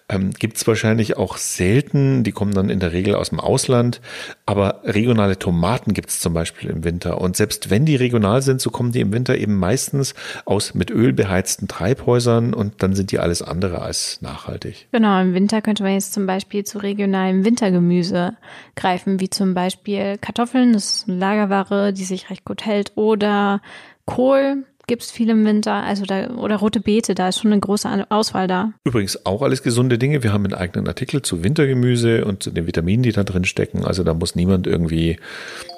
Ähm, 0.09 0.31
Gibt 0.31 0.57
es 0.57 0.67
wahrscheinlich 0.67 1.19
auch 1.19 1.37
selten, 1.37 2.25
die 2.25 2.33
kommen 2.33 2.55
dann 2.55 2.71
in 2.71 2.81
der 2.81 2.95
Regel 2.95 3.15
aus 3.15 3.29
dem 3.29 3.41
Ausland. 3.41 4.01
Aber 4.47 4.81
regionale 4.85 5.39
Tomaten 5.39 5.93
gibt 5.93 6.09
es 6.09 6.21
zum 6.21 6.33
Beispiel 6.33 6.71
im 6.71 6.83
Winter. 6.83 7.21
Und 7.21 7.37
selbst 7.37 7.69
wenn 7.69 7.85
die 7.85 7.97
regional 7.97 8.41
sind, 8.41 8.63
so 8.63 8.71
kommen 8.71 8.93
die 8.93 9.01
im 9.01 9.13
Winter 9.13 9.37
eben 9.37 9.59
meistens 9.59 10.15
aus 10.47 10.73
mit 10.73 10.91
Öl 10.91 11.13
beheizten 11.13 11.69
Treibhäusern 11.69 12.55
und 12.55 12.83
dann 12.83 12.95
sind 12.95 13.13
die 13.13 13.19
alles 13.19 13.43
andere 13.43 13.83
als 13.83 14.23
nachhaltig. 14.23 14.87
Genau, 14.93 15.21
im 15.21 15.35
Winter 15.35 15.61
könnte 15.61 15.83
man 15.83 15.93
jetzt 15.93 16.15
zum 16.15 16.25
Beispiel 16.25 16.65
zu 16.65 16.79
regionalem 16.79 17.45
Wintergemüse 17.45 18.33
greifen, 18.77 19.21
wie 19.21 19.29
zum 19.29 19.53
Beispiel 19.53 20.17
Kartoffeln, 20.17 20.73
das 20.73 20.85
ist 20.85 21.09
Lagerware, 21.35 21.93
die 21.93 22.05
sich 22.05 22.31
recht 22.31 22.45
gut 22.45 22.65
hält. 22.65 22.93
Oder 22.97 23.61
Kohl 24.07 24.65
gibt's 24.87 25.11
viel 25.11 25.31
im 25.31 25.45
Winter, 25.47 25.73
also 25.73 26.05
da, 26.05 26.29
oder 26.33 26.57
rote 26.57 26.81
Beete, 26.81 27.15
da 27.15 27.29
ist 27.29 27.41
schon 27.41 27.53
eine 27.53 27.61
große 27.61 28.07
Auswahl 28.11 28.47
da. 28.47 28.73
Übrigens 28.85 29.25
auch 29.25 29.43
alles 29.43 29.63
gesunde 29.63 29.99
Dinge. 29.99 30.23
Wir 30.23 30.33
haben 30.33 30.45
einen 30.45 30.55
eigenen 30.55 30.87
Artikel 30.89 31.23
zu 31.23 31.43
Wintergemüse 31.43 32.25
und 32.25 32.43
zu 32.43 32.51
den 32.51 32.67
Vitaminen, 32.67 33.03
die 33.03 33.13
da 33.13 33.25
drin 33.25 33.45
stecken. 33.45 33.85
Also 33.85 34.05
da 34.05 34.13
muss 34.13 34.35
niemand 34.35 34.67
irgendwie, 34.67 35.19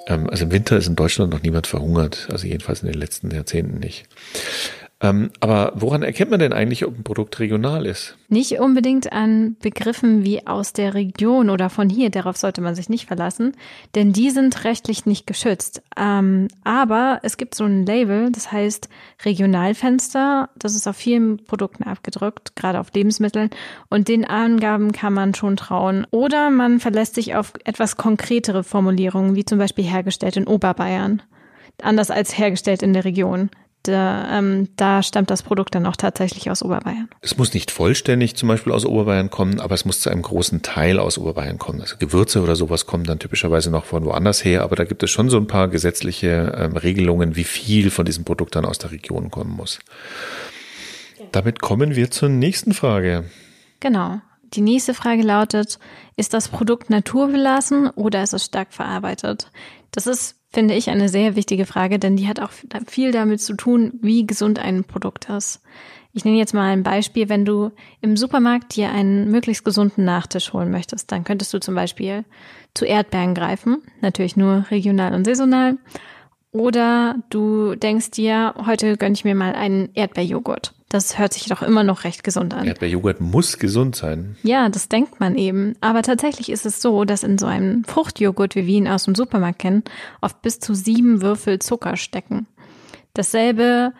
ähm, 0.08 0.28
also 0.28 0.44
im 0.46 0.50
Winter 0.50 0.76
ist 0.76 0.88
in 0.88 0.96
Deutschland 0.96 1.32
noch 1.32 1.42
niemand 1.42 1.66
verhungert. 1.66 2.28
Also 2.30 2.46
jedenfalls 2.46 2.82
in 2.82 2.88
den 2.88 2.98
letzten 2.98 3.30
Jahrzehnten 3.30 3.78
nicht. 3.78 4.08
Ähm, 4.98 5.30
aber 5.40 5.72
woran 5.74 6.02
erkennt 6.02 6.30
man 6.30 6.40
denn 6.40 6.54
eigentlich, 6.54 6.86
ob 6.86 6.96
ein 6.96 7.04
Produkt 7.04 7.38
regional 7.38 7.84
ist? 7.84 8.16
Nicht 8.28 8.58
unbedingt 8.60 9.12
an 9.12 9.56
Begriffen 9.60 10.24
wie 10.24 10.46
aus 10.46 10.72
der 10.72 10.94
Region 10.94 11.50
oder 11.50 11.68
von 11.68 11.90
hier, 11.90 12.08
darauf 12.08 12.38
sollte 12.38 12.62
man 12.62 12.74
sich 12.74 12.88
nicht 12.88 13.06
verlassen, 13.06 13.52
denn 13.94 14.14
die 14.14 14.30
sind 14.30 14.64
rechtlich 14.64 15.04
nicht 15.04 15.26
geschützt. 15.26 15.82
Ähm, 15.98 16.48
aber 16.64 17.20
es 17.22 17.36
gibt 17.36 17.54
so 17.54 17.64
ein 17.64 17.84
Label, 17.84 18.32
das 18.32 18.50
heißt 18.50 18.88
Regionalfenster, 19.22 20.48
das 20.56 20.74
ist 20.74 20.88
auf 20.88 20.96
vielen 20.96 21.44
Produkten 21.44 21.82
abgedrückt, 21.82 22.56
gerade 22.56 22.80
auf 22.80 22.94
Lebensmitteln, 22.94 23.50
und 23.90 24.08
den 24.08 24.24
Angaben 24.24 24.92
kann 24.92 25.12
man 25.12 25.34
schon 25.34 25.58
trauen. 25.58 26.06
Oder 26.10 26.48
man 26.48 26.80
verlässt 26.80 27.16
sich 27.16 27.34
auf 27.34 27.52
etwas 27.64 27.98
konkretere 27.98 28.64
Formulierungen, 28.64 29.34
wie 29.34 29.44
zum 29.44 29.58
Beispiel 29.58 29.84
hergestellt 29.84 30.38
in 30.38 30.46
Oberbayern 30.46 31.22
anders 31.82 32.10
als 32.10 32.38
hergestellt 32.38 32.82
in 32.82 32.94
der 32.94 33.04
Region 33.04 33.50
da, 33.88 34.38
ähm, 34.38 34.68
da 34.76 35.02
stammt 35.02 35.30
das 35.30 35.42
Produkt 35.42 35.74
dann 35.74 35.86
auch 35.86 35.96
tatsächlich 35.96 36.50
aus 36.50 36.62
Oberbayern. 36.62 37.08
Es 37.20 37.36
muss 37.36 37.54
nicht 37.54 37.70
vollständig 37.70 38.36
zum 38.36 38.48
Beispiel 38.48 38.72
aus 38.72 38.84
Oberbayern 38.84 39.30
kommen, 39.30 39.60
aber 39.60 39.74
es 39.74 39.84
muss 39.84 40.00
zu 40.00 40.10
einem 40.10 40.22
großen 40.22 40.62
Teil 40.62 40.98
aus 40.98 41.18
Oberbayern 41.18 41.58
kommen. 41.58 41.80
Also 41.80 41.96
Gewürze 41.98 42.42
oder 42.42 42.56
sowas 42.56 42.86
kommen 42.86 43.04
dann 43.04 43.18
typischerweise 43.18 43.70
noch 43.70 43.84
von 43.84 44.04
woanders 44.04 44.44
her, 44.44 44.62
aber 44.62 44.76
da 44.76 44.84
gibt 44.84 45.02
es 45.02 45.10
schon 45.10 45.30
so 45.30 45.36
ein 45.36 45.46
paar 45.46 45.68
gesetzliche 45.68 46.54
ähm, 46.56 46.76
Regelungen, 46.76 47.36
wie 47.36 47.44
viel 47.44 47.90
von 47.90 48.04
diesem 48.04 48.25
Produkt 48.25 48.56
dann 48.56 48.64
aus 48.64 48.78
der 48.78 48.92
Region 48.92 49.30
kommen 49.30 49.50
muss. 49.50 49.78
Damit 51.32 51.60
kommen 51.60 51.96
wir 51.96 52.10
zur 52.10 52.28
nächsten 52.28 52.72
Frage. 52.72 53.25
Genau. 53.80 54.20
Die 54.54 54.60
nächste 54.60 54.94
Frage 54.94 55.22
lautet, 55.22 55.78
ist 56.16 56.32
das 56.32 56.49
Produkt 56.49 56.88
naturbelassen 56.88 57.90
oder 57.90 58.22
ist 58.22 58.32
es 58.32 58.44
stark 58.44 58.72
verarbeitet? 58.72 59.50
Das 59.90 60.06
ist 60.06 60.36
finde 60.56 60.73
ich 60.73 60.88
eine 60.88 61.10
sehr 61.10 61.36
wichtige 61.36 61.66
Frage, 61.66 61.99
denn 61.99 62.16
die 62.16 62.28
hat 62.28 62.40
auch 62.40 62.50
viel 62.86 63.12
damit 63.12 63.42
zu 63.42 63.52
tun, 63.52 63.92
wie 64.00 64.26
gesund 64.26 64.58
ein 64.58 64.84
Produkt 64.84 65.28
ist. 65.28 65.60
Ich 66.14 66.25
nenne 66.25 66.38
jetzt 66.38 66.54
mal 66.54 66.73
ein 66.73 66.82
Beispiel, 66.82 67.28
wenn 67.28 67.45
du 67.45 67.73
im 68.00 68.16
Supermarkt 68.16 68.75
dir 68.75 68.90
einen 68.90 69.30
möglichst 69.30 69.66
gesunden 69.66 70.06
Nachtisch 70.06 70.54
holen 70.54 70.71
möchtest, 70.71 71.12
dann 71.12 71.25
könntest 71.25 71.52
du 71.52 71.60
zum 71.60 71.75
Beispiel 71.75 72.25
zu 72.73 72.86
Erdbeeren 72.86 73.34
greifen, 73.34 73.82
natürlich 74.00 74.38
nur 74.38 74.64
regional 74.71 75.12
und 75.12 75.26
saisonal. 75.26 75.76
Oder 76.52 77.16
du 77.28 77.75
denkst 77.75 78.12
dir, 78.12 78.54
heute 78.64 78.97
gönne 78.97 79.12
ich 79.12 79.26
mir 79.26 79.34
mal 79.34 79.54
einen 79.54 79.90
Erdbeerjoghurt. 79.92 80.73
Das 80.88 81.18
hört 81.18 81.32
sich 81.32 81.46
doch 81.46 81.62
immer 81.62 81.82
noch 81.82 82.04
recht 82.04 82.22
gesund 82.22 82.54
an. 82.54 82.66
Erdbeerjoghurt 82.66 83.20
muss 83.20 83.58
gesund 83.58 83.96
sein. 83.96 84.36
Ja, 84.44 84.68
das 84.68 84.88
denkt 84.88 85.18
man 85.18 85.34
eben. 85.34 85.75
Aber 85.80 86.02
tatsächlich 86.02 86.49
ist 86.49 86.64
es 86.64 86.80
so, 86.80 87.04
dass 87.04 87.25
in 87.25 87.38
so 87.38 87.46
einem 87.46 87.82
Fruchtjoghurt, 87.84 88.54
wie 88.54 88.66
wir 88.66 88.76
ihn 88.76 88.88
aus 88.88 89.04
dem 89.04 89.16
Supermarkt 89.16 89.58
kennen, 89.58 89.82
oft 90.20 90.40
bis 90.42 90.60
zu 90.60 90.75
sieben 90.75 91.22
Würfel 91.22 91.58
Zucker 91.58 91.96
stecken. 91.96 92.46
Dasselbe, 93.14 93.94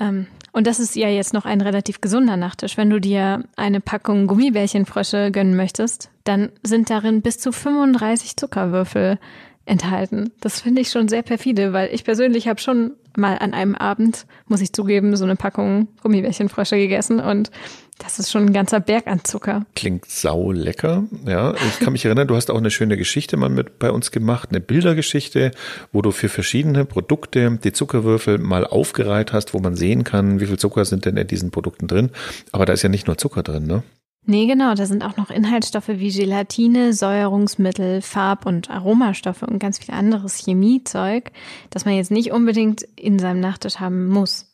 ähm, 0.00 0.26
und 0.52 0.66
das 0.66 0.80
ist 0.80 0.96
ja 0.96 1.08
jetzt 1.10 1.34
noch 1.34 1.44
ein 1.44 1.60
relativ 1.60 2.00
gesunder 2.00 2.38
Nachtisch. 2.38 2.78
Wenn 2.78 2.88
du 2.88 2.98
dir 2.98 3.44
eine 3.56 3.82
Packung 3.82 4.26
Gummibärchenfrösche 4.26 5.30
gönnen 5.30 5.54
möchtest, 5.54 6.08
dann 6.24 6.50
sind 6.62 6.88
darin 6.88 7.20
bis 7.20 7.38
zu 7.38 7.52
35 7.52 8.38
Zuckerwürfel 8.38 9.18
enthalten. 9.66 10.32
Das 10.40 10.60
finde 10.60 10.80
ich 10.80 10.90
schon 10.90 11.08
sehr 11.08 11.22
perfide, 11.22 11.74
weil 11.74 11.92
ich 11.92 12.04
persönlich 12.04 12.48
habe 12.48 12.60
schon 12.60 12.92
mal 13.18 13.38
an 13.38 13.54
einem 13.54 13.74
Abend, 13.74 14.26
muss 14.46 14.60
ich 14.60 14.72
zugeben, 14.72 15.16
so 15.16 15.24
eine 15.24 15.36
Packung 15.36 15.88
Gummibärchenfrösche 16.02 16.76
gegessen 16.76 17.20
und 17.20 17.50
das 17.98 18.18
ist 18.18 18.30
schon 18.30 18.46
ein 18.46 18.52
ganzer 18.52 18.80
Berg 18.80 19.06
an 19.06 19.24
Zucker. 19.24 19.64
Klingt 19.74 20.04
sau 20.04 20.52
lecker. 20.52 21.04
Ja, 21.26 21.54
ich 21.54 21.80
kann 21.80 21.94
mich 21.94 22.04
erinnern, 22.04 22.28
du 22.28 22.36
hast 22.36 22.50
auch 22.50 22.58
eine 22.58 22.70
schöne 22.70 22.96
Geschichte 22.96 23.36
mal 23.38 23.48
mit 23.48 23.78
bei 23.78 23.90
uns 23.90 24.10
gemacht, 24.10 24.50
eine 24.50 24.60
Bildergeschichte, 24.60 25.52
wo 25.92 26.02
du 26.02 26.10
für 26.10 26.28
verschiedene 26.28 26.84
Produkte 26.84 27.58
die 27.62 27.72
Zuckerwürfel 27.72 28.38
mal 28.38 28.66
aufgereiht 28.66 29.32
hast, 29.32 29.54
wo 29.54 29.60
man 29.60 29.76
sehen 29.76 30.04
kann, 30.04 30.40
wie 30.40 30.46
viel 30.46 30.58
Zucker 30.58 30.84
sind 30.84 31.06
denn 31.06 31.16
in 31.16 31.26
diesen 31.26 31.50
Produkten 31.50 31.86
drin. 31.86 32.10
Aber 32.52 32.66
da 32.66 32.74
ist 32.74 32.82
ja 32.82 32.90
nicht 32.90 33.06
nur 33.06 33.16
Zucker 33.16 33.42
drin, 33.42 33.66
ne? 33.66 33.82
Nee, 34.28 34.46
genau, 34.46 34.74
da 34.74 34.86
sind 34.86 35.04
auch 35.04 35.16
noch 35.16 35.30
Inhaltsstoffe 35.30 35.88
wie 35.88 36.10
Gelatine, 36.10 36.92
Säuerungsmittel, 36.92 38.02
Farb- 38.02 38.44
und 38.44 38.70
Aromastoffe 38.70 39.44
und 39.44 39.60
ganz 39.60 39.78
viel 39.78 39.94
anderes 39.94 40.36
Chemiezeug, 40.36 41.30
das 41.70 41.84
man 41.84 41.94
jetzt 41.94 42.10
nicht 42.10 42.32
unbedingt 42.32 42.82
in 42.96 43.20
seinem 43.20 43.38
Nachtisch 43.38 43.78
haben 43.78 44.08
muss. 44.08 44.52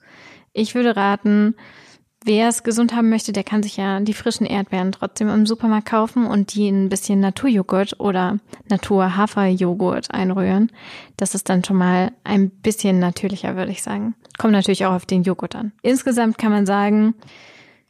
Ich 0.52 0.74
würde 0.74 0.94
raten, 0.94 1.54
wer 2.22 2.48
es 2.48 2.64
gesund 2.64 2.94
haben 2.94 3.08
möchte, 3.08 3.32
der 3.32 3.44
kann 3.44 3.62
sich 3.62 3.78
ja 3.78 4.00
die 4.00 4.12
frischen 4.12 4.44
Erdbeeren 4.44 4.92
trotzdem 4.92 5.30
im 5.30 5.46
Supermarkt 5.46 5.88
kaufen 5.88 6.26
und 6.26 6.54
die 6.54 6.68
in 6.68 6.84
ein 6.84 6.88
bisschen 6.90 7.20
Naturjoghurt 7.20 7.98
oder 7.98 8.38
Naturhaferjoghurt 8.68 10.12
einrühren. 10.12 10.70
Das 11.16 11.34
ist 11.34 11.48
dann 11.48 11.64
schon 11.64 11.76
mal 11.76 12.12
ein 12.24 12.50
bisschen 12.50 12.98
natürlicher, 12.98 13.56
würde 13.56 13.72
ich 13.72 13.82
sagen. 13.82 14.14
Kommt 14.36 14.52
natürlich 14.52 14.84
auch 14.84 14.92
auf 14.92 15.06
den 15.06 15.22
Joghurt 15.22 15.56
an. 15.56 15.72
Insgesamt 15.80 16.36
kann 16.36 16.52
man 16.52 16.66
sagen, 16.66 17.14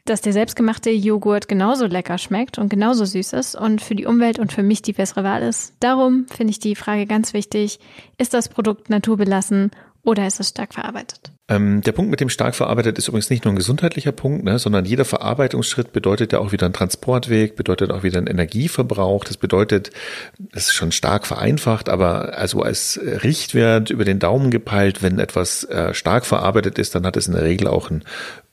dass 0.04 0.20
der 0.20 0.32
selbstgemachte 0.32 0.90
Joghurt 0.90 1.48
genauso 1.48 1.86
lecker 1.86 2.18
schmeckt 2.18 2.58
und 2.58 2.68
genauso 2.68 3.04
süß 3.04 3.34
ist 3.34 3.54
und 3.54 3.80
für 3.80 3.94
die 3.94 4.06
Umwelt 4.06 4.38
und 4.38 4.52
für 4.52 4.62
mich 4.62 4.82
die 4.82 4.92
bessere 4.92 5.22
Wahl 5.22 5.42
ist. 5.42 5.74
Darum 5.80 6.26
finde 6.26 6.50
ich 6.50 6.58
die 6.58 6.74
Frage 6.74 7.06
ganz 7.06 7.32
wichtig, 7.34 7.78
ist 8.18 8.34
das 8.34 8.48
Produkt 8.48 8.90
naturbelassen 8.90 9.70
Oder 10.04 10.26
ist 10.26 10.40
es 10.40 10.48
stark 10.48 10.74
verarbeitet? 10.74 11.30
Ähm, 11.48 11.80
der 11.82 11.92
Punkt 11.92 12.10
mit 12.10 12.20
dem 12.20 12.28
stark 12.28 12.56
verarbeitet 12.56 12.98
ist 12.98 13.06
übrigens 13.06 13.30
nicht 13.30 13.44
nur 13.44 13.52
ein 13.52 13.56
gesundheitlicher 13.56 14.10
Punkt, 14.10 14.44
ne, 14.44 14.58
sondern 14.58 14.84
jeder 14.84 15.04
Verarbeitungsschritt 15.04 15.92
bedeutet 15.92 16.32
ja 16.32 16.40
auch 16.40 16.50
wieder 16.50 16.66
einen 16.66 16.74
Transportweg, 16.74 17.54
bedeutet 17.54 17.92
auch 17.92 18.02
wieder 18.02 18.18
einen 18.18 18.26
Energieverbrauch. 18.26 19.24
Das 19.24 19.36
bedeutet, 19.36 19.90
das 20.38 20.66
ist 20.66 20.74
schon 20.74 20.90
stark 20.90 21.24
vereinfacht, 21.24 21.88
aber 21.88 22.36
also 22.36 22.62
als 22.62 22.98
Richtwert 23.02 23.90
über 23.90 24.04
den 24.04 24.18
Daumen 24.18 24.50
gepeilt, 24.50 25.02
wenn 25.02 25.20
etwas 25.20 25.62
äh, 25.64 25.94
stark 25.94 26.26
verarbeitet 26.26 26.80
ist, 26.80 26.96
dann 26.96 27.06
hat 27.06 27.16
es 27.16 27.28
in 27.28 27.34
der 27.34 27.44
Regel 27.44 27.68
auch 27.68 27.90
einen 27.90 28.02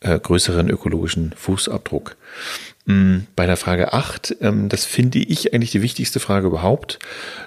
äh, 0.02 0.20
größeren 0.20 0.70
ökologischen 0.70 1.34
Fußabdruck. 1.36 2.16
Mm, 2.90 3.28
bei 3.36 3.46
der 3.46 3.56
Frage 3.56 3.94
8, 3.94 4.38
ähm, 4.42 4.68
das 4.68 4.84
finde 4.84 5.20
ich 5.20 5.54
eigentlich 5.54 5.70
die 5.70 5.84
wichtigste 5.84 6.20
Frage 6.20 6.48
überhaupt. 6.48 6.98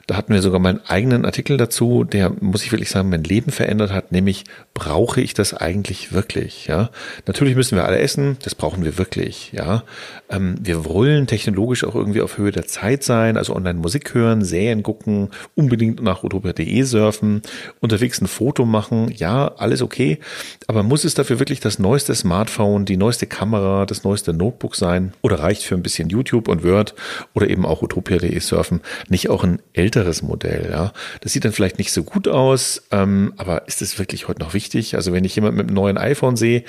Da 0.06 0.14
hatten 0.14 0.32
wir 0.32 0.40
sogar 0.40 0.60
mal 0.60 0.68
einen 0.68 0.86
eigenen 0.86 1.24
Artikel 1.24 1.56
dazu, 1.56 2.04
der, 2.04 2.30
muss 2.40 2.62
ich 2.62 2.70
wirklich 2.70 2.90
sagen, 2.90 3.10
mein 3.10 3.24
Leben 3.24 3.50
verändert 3.50 3.90
hat, 3.90 4.12
nämlich, 4.12 4.44
brauche 4.72 5.20
ich 5.20 5.34
das 5.34 5.52
eigentlich 5.52 6.12
wirklich? 6.12 6.68
Ja, 6.68 6.90
natürlich 7.26 7.56
müssen 7.56 7.74
wir 7.74 7.86
alle 7.86 7.98
essen, 7.98 8.36
das 8.44 8.54
brauchen 8.54 8.84
wir 8.84 8.98
wirklich, 8.98 9.50
ja. 9.52 9.82
Ähm, 10.30 10.54
wir 10.60 10.84
wollen 10.84 11.26
technologisch 11.26 11.82
auch 11.82 11.96
irgendwie 11.96 12.20
auf 12.20 12.38
Höhe 12.38 12.52
der 12.52 12.68
Zeit 12.68 13.02
sein, 13.02 13.36
also 13.36 13.56
online 13.56 13.80
Musik 13.80 14.14
hören, 14.14 14.44
Serien 14.44 14.84
gucken, 14.84 15.30
unbedingt 15.56 16.00
nach 16.04 16.22
utopia.de 16.22 16.82
surfen, 16.84 17.42
unterwegs 17.80 18.20
ein 18.20 18.28
Foto 18.28 18.64
machen, 18.64 19.10
ja, 19.10 19.48
alles 19.56 19.82
okay. 19.82 20.20
Aber 20.68 20.84
muss 20.84 21.02
es 21.02 21.14
dafür 21.14 21.40
wirklich 21.40 21.58
das 21.58 21.80
neueste 21.80 22.14
Smartphone, 22.14 22.84
die 22.84 22.96
neueste 22.96 23.26
Kamera, 23.26 23.86
das 23.86 24.04
neueste 24.04 24.32
Notebook 24.32 24.76
sein? 24.76 25.12
Oder 25.20 25.31
oder 25.32 25.42
reicht 25.42 25.62
für 25.62 25.74
ein 25.74 25.82
bisschen 25.82 26.08
YouTube 26.08 26.48
und 26.48 26.64
Word 26.64 26.94
oder 27.34 27.48
eben 27.48 27.64
auch 27.64 27.82
utopia.de 27.82 28.38
surfen 28.40 28.80
nicht 29.08 29.30
auch 29.30 29.44
ein 29.44 29.60
älteres 29.72 30.22
Modell? 30.22 30.68
Ja, 30.70 30.92
das 31.20 31.32
sieht 31.32 31.44
dann 31.44 31.52
vielleicht 31.52 31.78
nicht 31.78 31.92
so 31.92 32.02
gut 32.02 32.28
aus, 32.28 32.82
ähm, 32.90 33.32
aber 33.36 33.66
ist 33.66 33.82
es 33.82 33.98
wirklich 33.98 34.28
heute 34.28 34.40
noch 34.40 34.54
wichtig? 34.54 34.94
Also 34.94 35.12
wenn 35.12 35.24
ich 35.24 35.34
jemand 35.34 35.56
mit 35.56 35.66
einem 35.66 35.74
neuen 35.74 35.98
iPhone 35.98 36.36
sehe, 36.36 36.64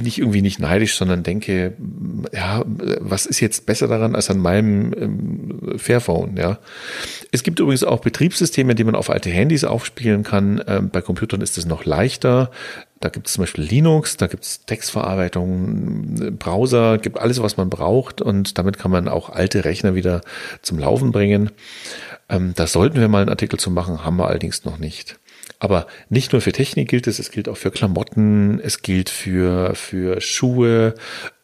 bin 0.00 0.06
ich 0.06 0.18
irgendwie 0.18 0.40
nicht 0.40 0.58
neidisch, 0.58 0.94
sondern 0.96 1.22
denke, 1.22 1.74
ja, 2.32 2.64
was 2.64 3.26
ist 3.26 3.40
jetzt 3.40 3.66
besser 3.66 3.86
daran 3.86 4.14
als 4.14 4.30
an 4.30 4.38
meinem 4.38 4.94
ähm, 4.94 5.78
Fairphone, 5.78 6.38
ja. 6.38 6.58
Es 7.32 7.42
gibt 7.42 7.60
übrigens 7.60 7.84
auch 7.84 8.00
Betriebssysteme, 8.00 8.74
die 8.74 8.84
man 8.84 8.94
auf 8.94 9.10
alte 9.10 9.28
Handys 9.28 9.62
aufspielen 9.64 10.22
kann. 10.22 10.64
Ähm, 10.66 10.88
bei 10.88 11.02
Computern 11.02 11.42
ist 11.42 11.58
es 11.58 11.66
noch 11.66 11.84
leichter. 11.84 12.50
Da 12.98 13.10
gibt 13.10 13.26
es 13.26 13.34
zum 13.34 13.42
Beispiel 13.42 13.64
Linux, 13.64 14.16
da 14.16 14.26
gibt 14.26 14.44
es 14.44 14.64
Textverarbeitung, 14.64 16.38
Browser, 16.38 16.96
gibt 16.96 17.18
alles, 17.18 17.42
was 17.42 17.58
man 17.58 17.68
braucht 17.68 18.22
und 18.22 18.56
damit 18.56 18.78
kann 18.78 18.90
man 18.90 19.06
auch 19.06 19.28
alte 19.28 19.66
Rechner 19.66 19.94
wieder 19.94 20.22
zum 20.62 20.78
Laufen 20.78 21.12
bringen. 21.12 21.50
Ähm, 22.30 22.54
da 22.56 22.66
sollten 22.66 22.98
wir 22.98 23.08
mal 23.08 23.20
einen 23.20 23.28
Artikel 23.28 23.60
zu 23.60 23.70
machen, 23.70 24.02
haben 24.02 24.16
wir 24.16 24.28
allerdings 24.28 24.64
noch 24.64 24.78
nicht. 24.78 25.18
Aber 25.60 25.86
nicht 26.08 26.32
nur 26.32 26.40
für 26.40 26.52
Technik 26.52 26.88
gilt 26.88 27.06
es, 27.06 27.18
es 27.18 27.30
gilt 27.30 27.48
auch 27.48 27.56
für 27.56 27.70
Klamotten, 27.70 28.60
es 28.60 28.80
gilt 28.82 29.10
für, 29.10 29.74
für 29.74 30.20
Schuhe, 30.20 30.94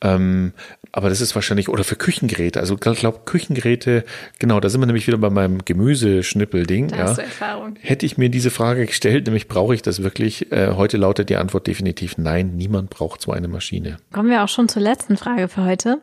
ähm, 0.00 0.52
aber 0.90 1.10
das 1.10 1.20
ist 1.20 1.34
wahrscheinlich, 1.34 1.68
oder 1.68 1.84
für 1.84 1.96
Küchengeräte. 1.96 2.58
Also 2.58 2.74
ich 2.74 2.80
glaube, 2.80 3.20
Küchengeräte, 3.26 4.04
genau, 4.38 4.58
da 4.60 4.70
sind 4.70 4.80
wir 4.80 4.86
nämlich 4.86 5.06
wieder 5.06 5.18
bei 5.18 5.28
meinem 5.28 5.62
Gemüseschnippel-Ding. 5.62 6.88
Da 6.88 6.96
ja. 6.96 7.02
hast 7.04 7.18
du 7.18 7.22
Erfahrung. 7.22 7.76
Hätte 7.82 8.06
ich 8.06 8.16
mir 8.16 8.30
diese 8.30 8.50
Frage 8.50 8.86
gestellt, 8.86 9.26
nämlich 9.26 9.46
brauche 9.46 9.74
ich 9.74 9.82
das 9.82 10.02
wirklich? 10.02 10.50
Äh, 10.50 10.72
heute 10.72 10.96
lautet 10.96 11.28
die 11.28 11.36
Antwort 11.36 11.66
definitiv 11.66 12.16
nein, 12.16 12.56
niemand 12.56 12.88
braucht 12.88 13.20
so 13.20 13.32
eine 13.32 13.46
Maschine. 13.46 13.98
Kommen 14.10 14.30
wir 14.30 14.42
auch 14.42 14.48
schon 14.48 14.70
zur 14.70 14.80
letzten 14.80 15.18
Frage 15.18 15.48
für 15.48 15.64
heute. 15.64 16.00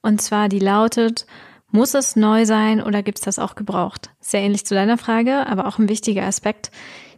Und 0.00 0.22
zwar 0.22 0.48
die 0.48 0.58
lautet, 0.58 1.26
muss 1.70 1.92
es 1.92 2.16
neu 2.16 2.46
sein 2.46 2.82
oder 2.82 3.02
gibt 3.02 3.18
es 3.18 3.24
das 3.24 3.38
auch 3.38 3.54
gebraucht? 3.54 4.08
Sehr 4.20 4.40
ähnlich 4.40 4.64
zu 4.64 4.74
deiner 4.74 4.96
Frage, 4.96 5.46
aber 5.46 5.66
auch 5.66 5.78
ein 5.78 5.90
wichtiger 5.90 6.24
Aspekt. 6.24 6.70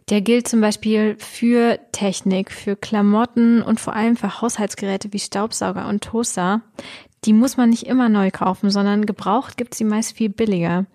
Der 0.09 0.21
gilt 0.21 0.47
zum 0.47 0.61
Beispiel 0.61 1.15
für 1.17 1.79
Technik, 1.91 2.51
für 2.51 2.75
Klamotten 2.75 3.63
und 3.63 3.79
vor 3.79 3.95
allem 3.95 4.15
für 4.15 4.39
Haushaltsgeräte 4.39 5.11
wie 5.13 5.19
Staubsauger 5.19 5.87
und 5.87 6.03
Toaster. 6.03 6.61
Die 7.23 7.33
muss 7.33 7.57
man 7.57 7.71
nicht 7.71 7.87
immer 7.87 8.07
neu 8.07 8.29
kaufen, 8.29 8.69
sondern 8.69 9.07
gebraucht 9.07 9.57
gibt 9.57 9.73
sie 9.73 9.83
meist 9.83 10.15
viel 10.15 10.29
billiger. 10.29 10.85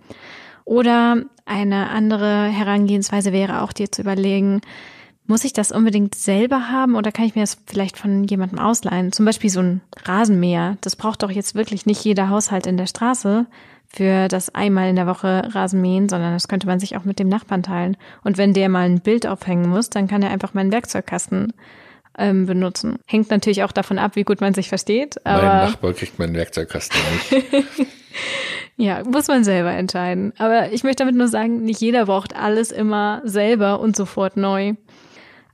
Oder 0.64 1.24
eine 1.44 1.90
andere 1.90 2.44
Herangehensweise 2.44 3.32
wäre 3.32 3.62
auch 3.62 3.72
dir 3.72 3.90
zu 3.90 4.02
überlegen, 4.02 4.60
muss 5.26 5.44
ich 5.44 5.52
das 5.52 5.72
unbedingt 5.72 6.14
selber 6.14 6.70
haben 6.70 6.94
oder 6.94 7.10
kann 7.10 7.24
ich 7.24 7.34
mir 7.34 7.42
das 7.42 7.58
vielleicht 7.66 7.96
von 7.96 8.24
jemandem 8.24 8.60
ausleihen? 8.60 9.12
Zum 9.12 9.24
Beispiel 9.24 9.50
so 9.50 9.60
ein 9.60 9.80
Rasenmäher. 10.04 10.76
Das 10.82 10.94
braucht 10.94 11.22
doch 11.22 11.30
jetzt 11.30 11.56
wirklich 11.56 11.86
nicht 11.86 12.04
jeder 12.04 12.28
Haushalt 12.28 12.66
in 12.66 12.76
der 12.76 12.86
Straße 12.86 13.46
für 13.92 14.28
das 14.28 14.54
einmal 14.54 14.88
in 14.88 14.96
der 14.96 15.06
Woche 15.06 15.48
Rasenmähen, 15.52 16.08
sondern 16.08 16.32
das 16.32 16.48
könnte 16.48 16.66
man 16.66 16.78
sich 16.78 16.96
auch 16.96 17.04
mit 17.04 17.18
dem 17.18 17.28
Nachbarn 17.28 17.62
teilen. 17.62 17.96
Und 18.22 18.38
wenn 18.38 18.52
der 18.54 18.68
mal 18.68 18.86
ein 18.86 19.00
Bild 19.00 19.26
aufhängen 19.26 19.68
muss, 19.68 19.90
dann 19.90 20.06
kann 20.06 20.22
er 20.22 20.30
einfach 20.30 20.54
meinen 20.54 20.70
Werkzeugkasten 20.70 21.52
ähm, 22.16 22.46
benutzen. 22.46 22.98
Hängt 23.06 23.30
natürlich 23.30 23.64
auch 23.64 23.72
davon 23.72 23.98
ab, 23.98 24.14
wie 24.14 24.22
gut 24.22 24.40
man 24.40 24.54
sich 24.54 24.68
versteht. 24.68 25.24
Aber 25.26 25.42
mein 25.42 25.70
Nachbar 25.70 25.92
kriegt 25.92 26.18
meinen 26.18 26.34
Werkzeugkasten 26.34 27.00
nicht. 27.30 27.66
ja, 28.76 29.02
muss 29.04 29.26
man 29.26 29.42
selber 29.42 29.72
entscheiden. 29.72 30.32
Aber 30.38 30.70
ich 30.72 30.84
möchte 30.84 31.02
damit 31.02 31.16
nur 31.16 31.28
sagen, 31.28 31.62
nicht 31.62 31.80
jeder 31.80 32.06
braucht 32.06 32.36
alles 32.36 32.70
immer 32.70 33.22
selber 33.24 33.80
und 33.80 33.96
sofort 33.96 34.36
neu. 34.36 34.74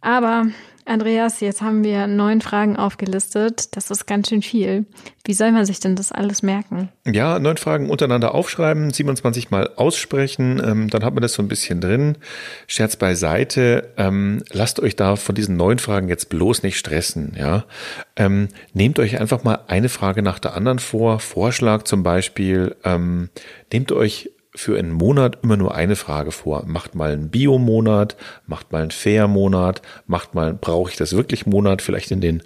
Aber 0.02 0.46
Andreas, 0.86 1.40
jetzt 1.40 1.62
haben 1.62 1.82
wir 1.82 2.06
neun 2.06 2.40
Fragen 2.40 2.76
aufgelistet. 2.76 3.76
Das 3.76 3.90
ist 3.90 4.06
ganz 4.06 4.28
schön 4.28 4.42
viel. 4.42 4.86
Wie 5.24 5.34
soll 5.34 5.50
man 5.50 5.66
sich 5.66 5.80
denn 5.80 5.96
das 5.96 6.12
alles 6.12 6.42
merken? 6.42 6.90
Ja, 7.04 7.40
neun 7.40 7.56
Fragen 7.56 7.90
untereinander 7.90 8.34
aufschreiben, 8.34 8.92
27 8.92 9.50
Mal 9.50 9.70
aussprechen, 9.74 10.62
ähm, 10.64 10.88
dann 10.88 11.04
hat 11.04 11.14
man 11.14 11.22
das 11.22 11.34
so 11.34 11.42
ein 11.42 11.48
bisschen 11.48 11.80
drin. 11.80 12.16
Scherz 12.68 12.94
beiseite, 12.94 13.92
ähm, 13.96 14.44
lasst 14.52 14.78
euch 14.78 14.94
da 14.94 15.16
von 15.16 15.34
diesen 15.34 15.56
neun 15.56 15.80
Fragen 15.80 16.08
jetzt 16.08 16.28
bloß 16.28 16.62
nicht 16.62 16.78
stressen. 16.78 17.34
Ja, 17.36 17.64
ähm, 18.14 18.48
Nehmt 18.72 18.98
euch 18.98 19.18
einfach 19.18 19.42
mal 19.42 19.60
eine 19.68 19.88
Frage 19.88 20.22
nach 20.22 20.38
der 20.38 20.54
anderen 20.54 20.78
vor. 20.78 21.18
Vorschlag 21.18 21.84
zum 21.84 22.02
Beispiel, 22.02 22.76
ähm, 22.84 23.30
nehmt 23.72 23.90
euch 23.90 24.30
für 24.56 24.78
einen 24.78 24.92
Monat 24.92 25.38
immer 25.42 25.56
nur 25.56 25.74
eine 25.74 25.96
Frage 25.96 26.32
vor. 26.32 26.64
Macht 26.66 26.94
mal 26.94 27.12
einen 27.12 27.30
Bio-Monat, 27.30 28.16
macht 28.46 28.72
mal 28.72 28.82
einen 28.82 28.90
Fair-Monat, 28.90 29.82
macht 30.06 30.34
mal, 30.34 30.54
brauche 30.54 30.90
ich 30.90 30.96
das 30.96 31.14
wirklich 31.14 31.46
Monat, 31.46 31.82
vielleicht 31.82 32.10
in 32.10 32.20
den 32.20 32.42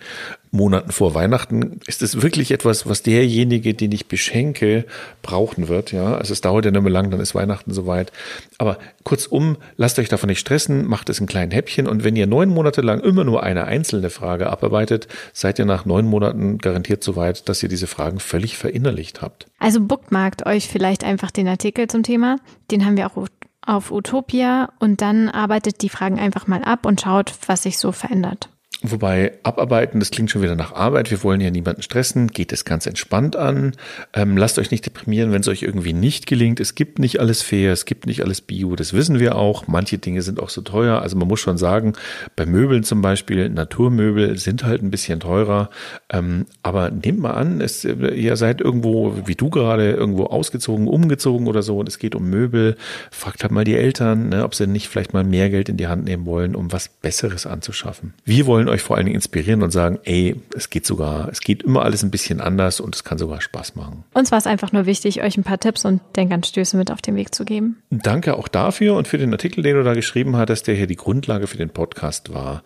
Monaten 0.53 0.91
vor 0.91 1.15
Weihnachten 1.15 1.81
ist 1.87 2.03
es 2.03 2.23
wirklich 2.23 2.51
etwas, 2.51 2.89
was 2.89 3.03
derjenige, 3.03 3.75
den 3.75 3.93
ich 3.93 4.07
beschenke, 4.07 4.85
brauchen 5.23 5.69
wird. 5.69 5.93
Ja, 5.93 6.17
also 6.17 6.33
es 6.33 6.41
dauert 6.41 6.65
ja 6.65 6.71
nicht 6.71 6.83
mehr 6.83 6.91
lang, 6.91 7.11
dann 7.11 7.21
ist 7.21 7.35
Weihnachten 7.35 7.73
soweit. 7.73 8.11
Aber 8.59 8.79
kurzum, 9.05 9.57
lasst 9.77 9.99
euch 9.99 10.09
davon 10.09 10.29
nicht 10.29 10.41
stressen, 10.41 10.87
macht 10.87 11.09
es 11.09 11.21
in 11.21 11.27
kleinen 11.27 11.53
Häppchen 11.53 11.87
und 11.87 12.03
wenn 12.03 12.17
ihr 12.17 12.27
neun 12.27 12.49
Monate 12.49 12.81
lang 12.81 13.01
immer 13.01 13.25
nur 13.25 13.43
eine 13.43 13.65
einzelne 13.65 14.11
Frage 14.11 14.51
abarbeitet, 14.51 15.07
seid 15.33 15.59
ihr 15.59 15.67
nach 15.67 15.85
neun 15.85 16.07
Monaten 16.07 16.59
garantiert 16.59 17.05
so 17.05 17.15
weit, 17.15 17.49
dass 17.49 17.63
ihr 17.63 17.69
diese 17.69 17.87
Fragen 17.87 18.19
völlig 18.19 18.57
verinnerlicht 18.57 19.23
habt. 19.23 19.47
Also 19.59 19.81
bookmarkt 19.81 20.47
euch 20.47 20.69
vielleicht 20.69 21.05
einfach 21.05 21.31
den 21.31 21.47
Artikel 21.47 21.87
zum 21.87 22.03
Thema. 22.03 22.37
Den 22.71 22.85
haben 22.85 22.97
wir 22.97 23.07
auch 23.07 23.27
auf 23.65 23.93
Utopia 23.93 24.73
und 24.81 25.01
dann 25.01 25.29
arbeitet 25.29 25.83
die 25.83 25.91
Fragen 25.91 26.19
einfach 26.19 26.47
mal 26.47 26.65
ab 26.65 26.87
und 26.87 27.01
schaut, 27.01 27.33
was 27.47 27.63
sich 27.63 27.79
so 27.79 27.93
verändert. 27.93 28.49
Wobei 28.83 29.33
abarbeiten, 29.43 30.01
das 30.01 30.11
klingt 30.11 30.31
schon 30.31 30.41
wieder 30.41 30.57
nach 30.57 30.73
Arbeit. 30.73 31.11
Wir 31.11 31.23
wollen 31.23 31.43
ja 31.43 31.51
niemanden 31.51 31.83
stressen. 31.83 32.29
Geht 32.29 32.51
es 32.51 32.65
ganz 32.65 32.87
entspannt 32.87 33.37
an. 33.37 33.73
Ähm, 34.15 34.39
lasst 34.39 34.59
euch 34.59 34.71
nicht 34.71 34.87
deprimieren, 34.87 35.33
wenn 35.33 35.43
es 35.43 35.49
euch 35.49 35.63
irgendwie 35.63 35.93
nicht 35.93 36.27
gelingt. 36.27 36.61
Es 36.61 36.75
gibt 36.75 36.99
nicht 36.99 37.21
alles 37.21 37.43
fair, 37.43 37.75
es 37.75 37.85
gibt 37.85 38.07
nicht 38.07 38.23
alles 38.23 38.41
bio. 38.41 38.75
Das 38.77 38.95
wissen 38.95 39.19
wir 39.19 39.37
auch. 39.37 39.67
Manche 39.67 39.99
Dinge 39.99 40.23
sind 40.23 40.41
auch 40.41 40.49
so 40.49 40.63
teuer. 40.63 41.03
Also 41.03 41.19
man 41.19 41.29
muss 41.29 41.41
schon 41.41 41.59
sagen, 41.59 41.93
bei 42.37 42.47
Möbeln 42.47 42.83
zum 42.83 43.03
Beispiel, 43.03 43.51
Naturmöbel 43.51 44.39
sind 44.39 44.65
halt 44.65 44.83
ein 44.83 44.91
bisschen 44.91 45.21
teurer. 45.21 45.69
Ähm, 46.11 46.47
aber 46.63 46.91
nehmt 46.91 47.19
mal 47.19 47.33
an, 47.33 47.61
es, 47.61 47.85
ihr 47.85 48.37
seid 48.37 48.63
irgendwo, 48.63 49.15
wie 49.27 49.35
du 49.35 49.51
gerade, 49.51 49.91
irgendwo 49.91 50.25
ausgezogen, 50.25 50.89
umgezogen 50.89 51.49
oder 51.49 51.63
so 51.63 51.79
und 51.81 51.89
es 51.89 51.99
geht 51.99 52.15
um 52.15 52.31
Möbel. 52.31 52.77
Fragt 53.11 53.43
halt 53.43 53.53
mal 53.53 53.65
die 53.65 53.77
Eltern, 53.77 54.31
ne, 54.31 54.43
ob 54.43 54.55
sie 54.55 54.67
nicht 54.67 54.89
vielleicht 54.89 55.13
mal 55.13 55.25
mehr 55.25 55.51
Geld 55.51 55.69
in 55.69 55.77
die 55.77 55.89
Hand 55.89 56.05
nehmen 56.05 56.25
wollen, 56.25 56.57
um 56.57 56.73
was 56.73 56.89
Besseres 56.89 57.45
anzuschaffen. 57.45 58.15
Wir 58.25 58.47
wollen 58.47 58.70
euch 58.71 58.83
vor 58.83 58.97
allen 58.97 59.07
Dingen 59.07 59.17
inspirieren 59.17 59.63
und 59.63 59.71
sagen, 59.71 59.99
ey, 60.05 60.41
es 60.57 60.71
geht 60.71 60.87
sogar, 60.87 61.29
es 61.29 61.41
geht 61.41 61.63
immer 61.63 61.83
alles 61.83 62.03
ein 62.03 62.11
bisschen 62.11 62.41
anders 62.41 62.81
und 62.81 62.95
es 62.95 63.05
kann 63.05 63.19
sogar 63.19 63.41
Spaß 63.41 63.77
machen. 63.77 64.05
Uns 64.15 64.31
war 64.31 64.39
es 64.39 64.47
einfach 64.47 64.73
nur 64.73 64.87
wichtig, 64.87 65.23
euch 65.23 65.37
ein 65.37 65.45
paar 65.45 65.61
Tipps 65.61 65.85
und 65.85 66.01
Denkanstöße 66.17 66.77
mit 66.77 66.91
auf 66.91 67.03
den 67.03 67.17
Weg 67.17 67.35
zu 67.35 67.45
geben. 67.45 67.83
Danke 67.91 68.37
auch 68.37 68.49
dafür 68.49 68.95
und 68.95 69.09
für 69.09 69.19
den 69.19 69.33
Artikel, 69.33 69.63
den 69.63 69.77
du 69.77 69.83
da 69.83 69.95
geschrieben 69.95 70.37
hattest, 70.37 70.67
der 70.67 70.75
hier 70.75 70.87
die 70.87 70.97
Grundlage 70.97 71.47
für 71.47 71.59
den 71.59 71.71
Podcast 71.71 72.33
war. 72.33 72.63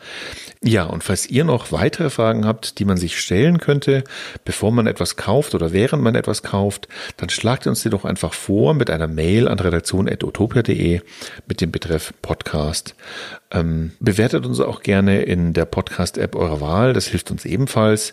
Ja, 0.63 0.85
und 0.85 1.03
falls 1.05 1.29
ihr 1.29 1.45
noch 1.45 1.73
weitere 1.73 2.11
Fragen 2.11 2.47
habt, 2.47 2.79
die 2.79 2.85
man 2.85 2.97
sich 2.97 3.19
stellen 3.19 3.59
könnte, 3.59 4.05
bevor 4.45 4.73
man 4.73 4.87
etwas 4.87 5.17
kauft 5.17 5.55
oder 5.55 5.73
während 5.73 6.03
man 6.03 6.15
etwas 6.15 6.43
kauft, 6.43 6.89
dann 7.17 7.31
schlagt 7.31 7.67
uns 7.67 7.83
die 7.83 7.91
doch 7.91 8.05
einfach 8.05 8.33
vor 8.33 8.75
mit 8.75 8.91
einer 8.91 9.09
Mail 9.09 9.49
an 9.49 9.59
redaktion.utopia.de 9.59 11.01
mit 11.47 11.61
dem 11.61 11.71
Betreff 11.71 12.13
Podcast. 12.23 12.95
Ähm, 13.55 13.93
bewertet 14.01 14.47
uns 14.47 14.59
auch 14.59 14.83
gerne 14.83 15.23
in 15.23 15.53
der 15.53 15.65
Podcast-App 15.65 16.35
eurer 16.35 16.61
Wahl, 16.61 16.93
das 16.93 17.07
hilft 17.07 17.31
uns 17.31 17.45
ebenfalls. 17.45 18.13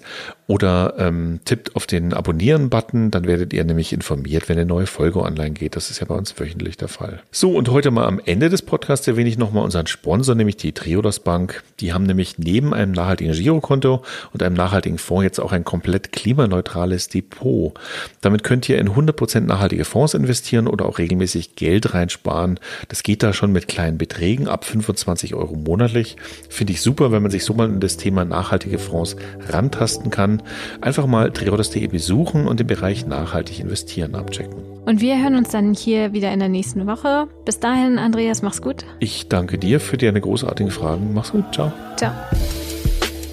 Oder 0.51 0.95
ähm, 0.97 1.39
tippt 1.45 1.77
auf 1.77 1.87
den 1.87 2.13
Abonnieren-Button, 2.13 3.09
dann 3.09 3.23
werdet 3.23 3.53
ihr 3.53 3.63
nämlich 3.63 3.93
informiert, 3.93 4.49
wenn 4.49 4.57
eine 4.57 4.65
neue 4.65 4.85
Folge 4.85 5.21
online 5.21 5.51
geht. 5.51 5.77
Das 5.77 5.89
ist 5.89 6.01
ja 6.01 6.05
bei 6.05 6.13
uns 6.13 6.37
wöchentlich 6.37 6.75
der 6.75 6.89
Fall. 6.89 7.23
So, 7.31 7.51
und 7.51 7.69
heute 7.69 7.89
mal 7.89 8.05
am 8.05 8.19
Ende 8.25 8.49
des 8.49 8.61
Podcasts 8.61 9.07
erwähne 9.07 9.29
ich 9.29 9.37
nochmal 9.37 9.63
unseren 9.63 9.87
Sponsor, 9.87 10.35
nämlich 10.35 10.57
die 10.57 10.73
Triodos 10.73 11.21
Bank. 11.21 11.63
Die 11.79 11.93
haben 11.93 12.03
nämlich 12.03 12.37
neben 12.37 12.73
einem 12.73 12.91
nachhaltigen 12.91 13.31
Girokonto 13.31 14.03
und 14.33 14.43
einem 14.43 14.57
nachhaltigen 14.57 14.97
Fonds 14.97 15.23
jetzt 15.23 15.39
auch 15.39 15.53
ein 15.53 15.63
komplett 15.63 16.11
klimaneutrales 16.11 17.07
Depot. 17.07 17.73
Damit 18.19 18.43
könnt 18.43 18.67
ihr 18.67 18.77
in 18.77 18.89
100% 18.89 19.39
nachhaltige 19.39 19.85
Fonds 19.85 20.13
investieren 20.13 20.67
oder 20.67 20.85
auch 20.85 20.97
regelmäßig 20.97 21.55
Geld 21.55 21.93
reinsparen. 21.93 22.59
Das 22.89 23.03
geht 23.03 23.23
da 23.23 23.31
schon 23.31 23.53
mit 23.53 23.69
kleinen 23.69 23.97
Beträgen 23.97 24.49
ab 24.49 24.65
25 24.65 25.33
Euro 25.33 25.55
monatlich. 25.55 26.17
Finde 26.49 26.73
ich 26.73 26.81
super, 26.81 27.13
wenn 27.13 27.21
man 27.21 27.31
sich 27.31 27.45
so 27.45 27.53
mal 27.53 27.69
in 27.69 27.79
das 27.79 27.95
Thema 27.95 28.25
nachhaltige 28.25 28.79
Fonds 28.79 29.15
rantasten 29.47 30.11
kann. 30.11 30.40
Einfach 30.81 31.05
mal 31.05 31.31
triodos.de 31.31 31.87
besuchen 31.87 32.47
und 32.47 32.59
den 32.59 32.67
Bereich 32.67 33.05
nachhaltig 33.05 33.59
investieren 33.59 34.15
abchecken. 34.15 34.71
Und 34.85 34.99
wir 34.99 35.21
hören 35.21 35.35
uns 35.35 35.49
dann 35.49 35.73
hier 35.73 36.13
wieder 36.13 36.31
in 36.31 36.39
der 36.39 36.49
nächsten 36.49 36.87
Woche. 36.87 37.27
Bis 37.45 37.59
dahin, 37.59 37.99
Andreas, 37.99 38.41
mach's 38.41 38.61
gut. 38.61 38.85
Ich 38.99 39.27
danke 39.27 39.57
dir 39.57 39.79
für 39.79 39.97
deine 39.97 40.21
großartigen 40.21 40.71
Fragen. 40.71 41.13
Mach's 41.13 41.31
gut. 41.31 41.45
Ciao. 41.53 41.71
Ciao. 41.97 42.11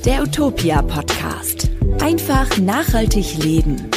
Der 0.05 0.23
Utopia 0.23 0.83
Podcast. 0.83 1.71
Einfach 2.01 2.59
nachhaltig 2.59 3.43
leben. 3.43 3.91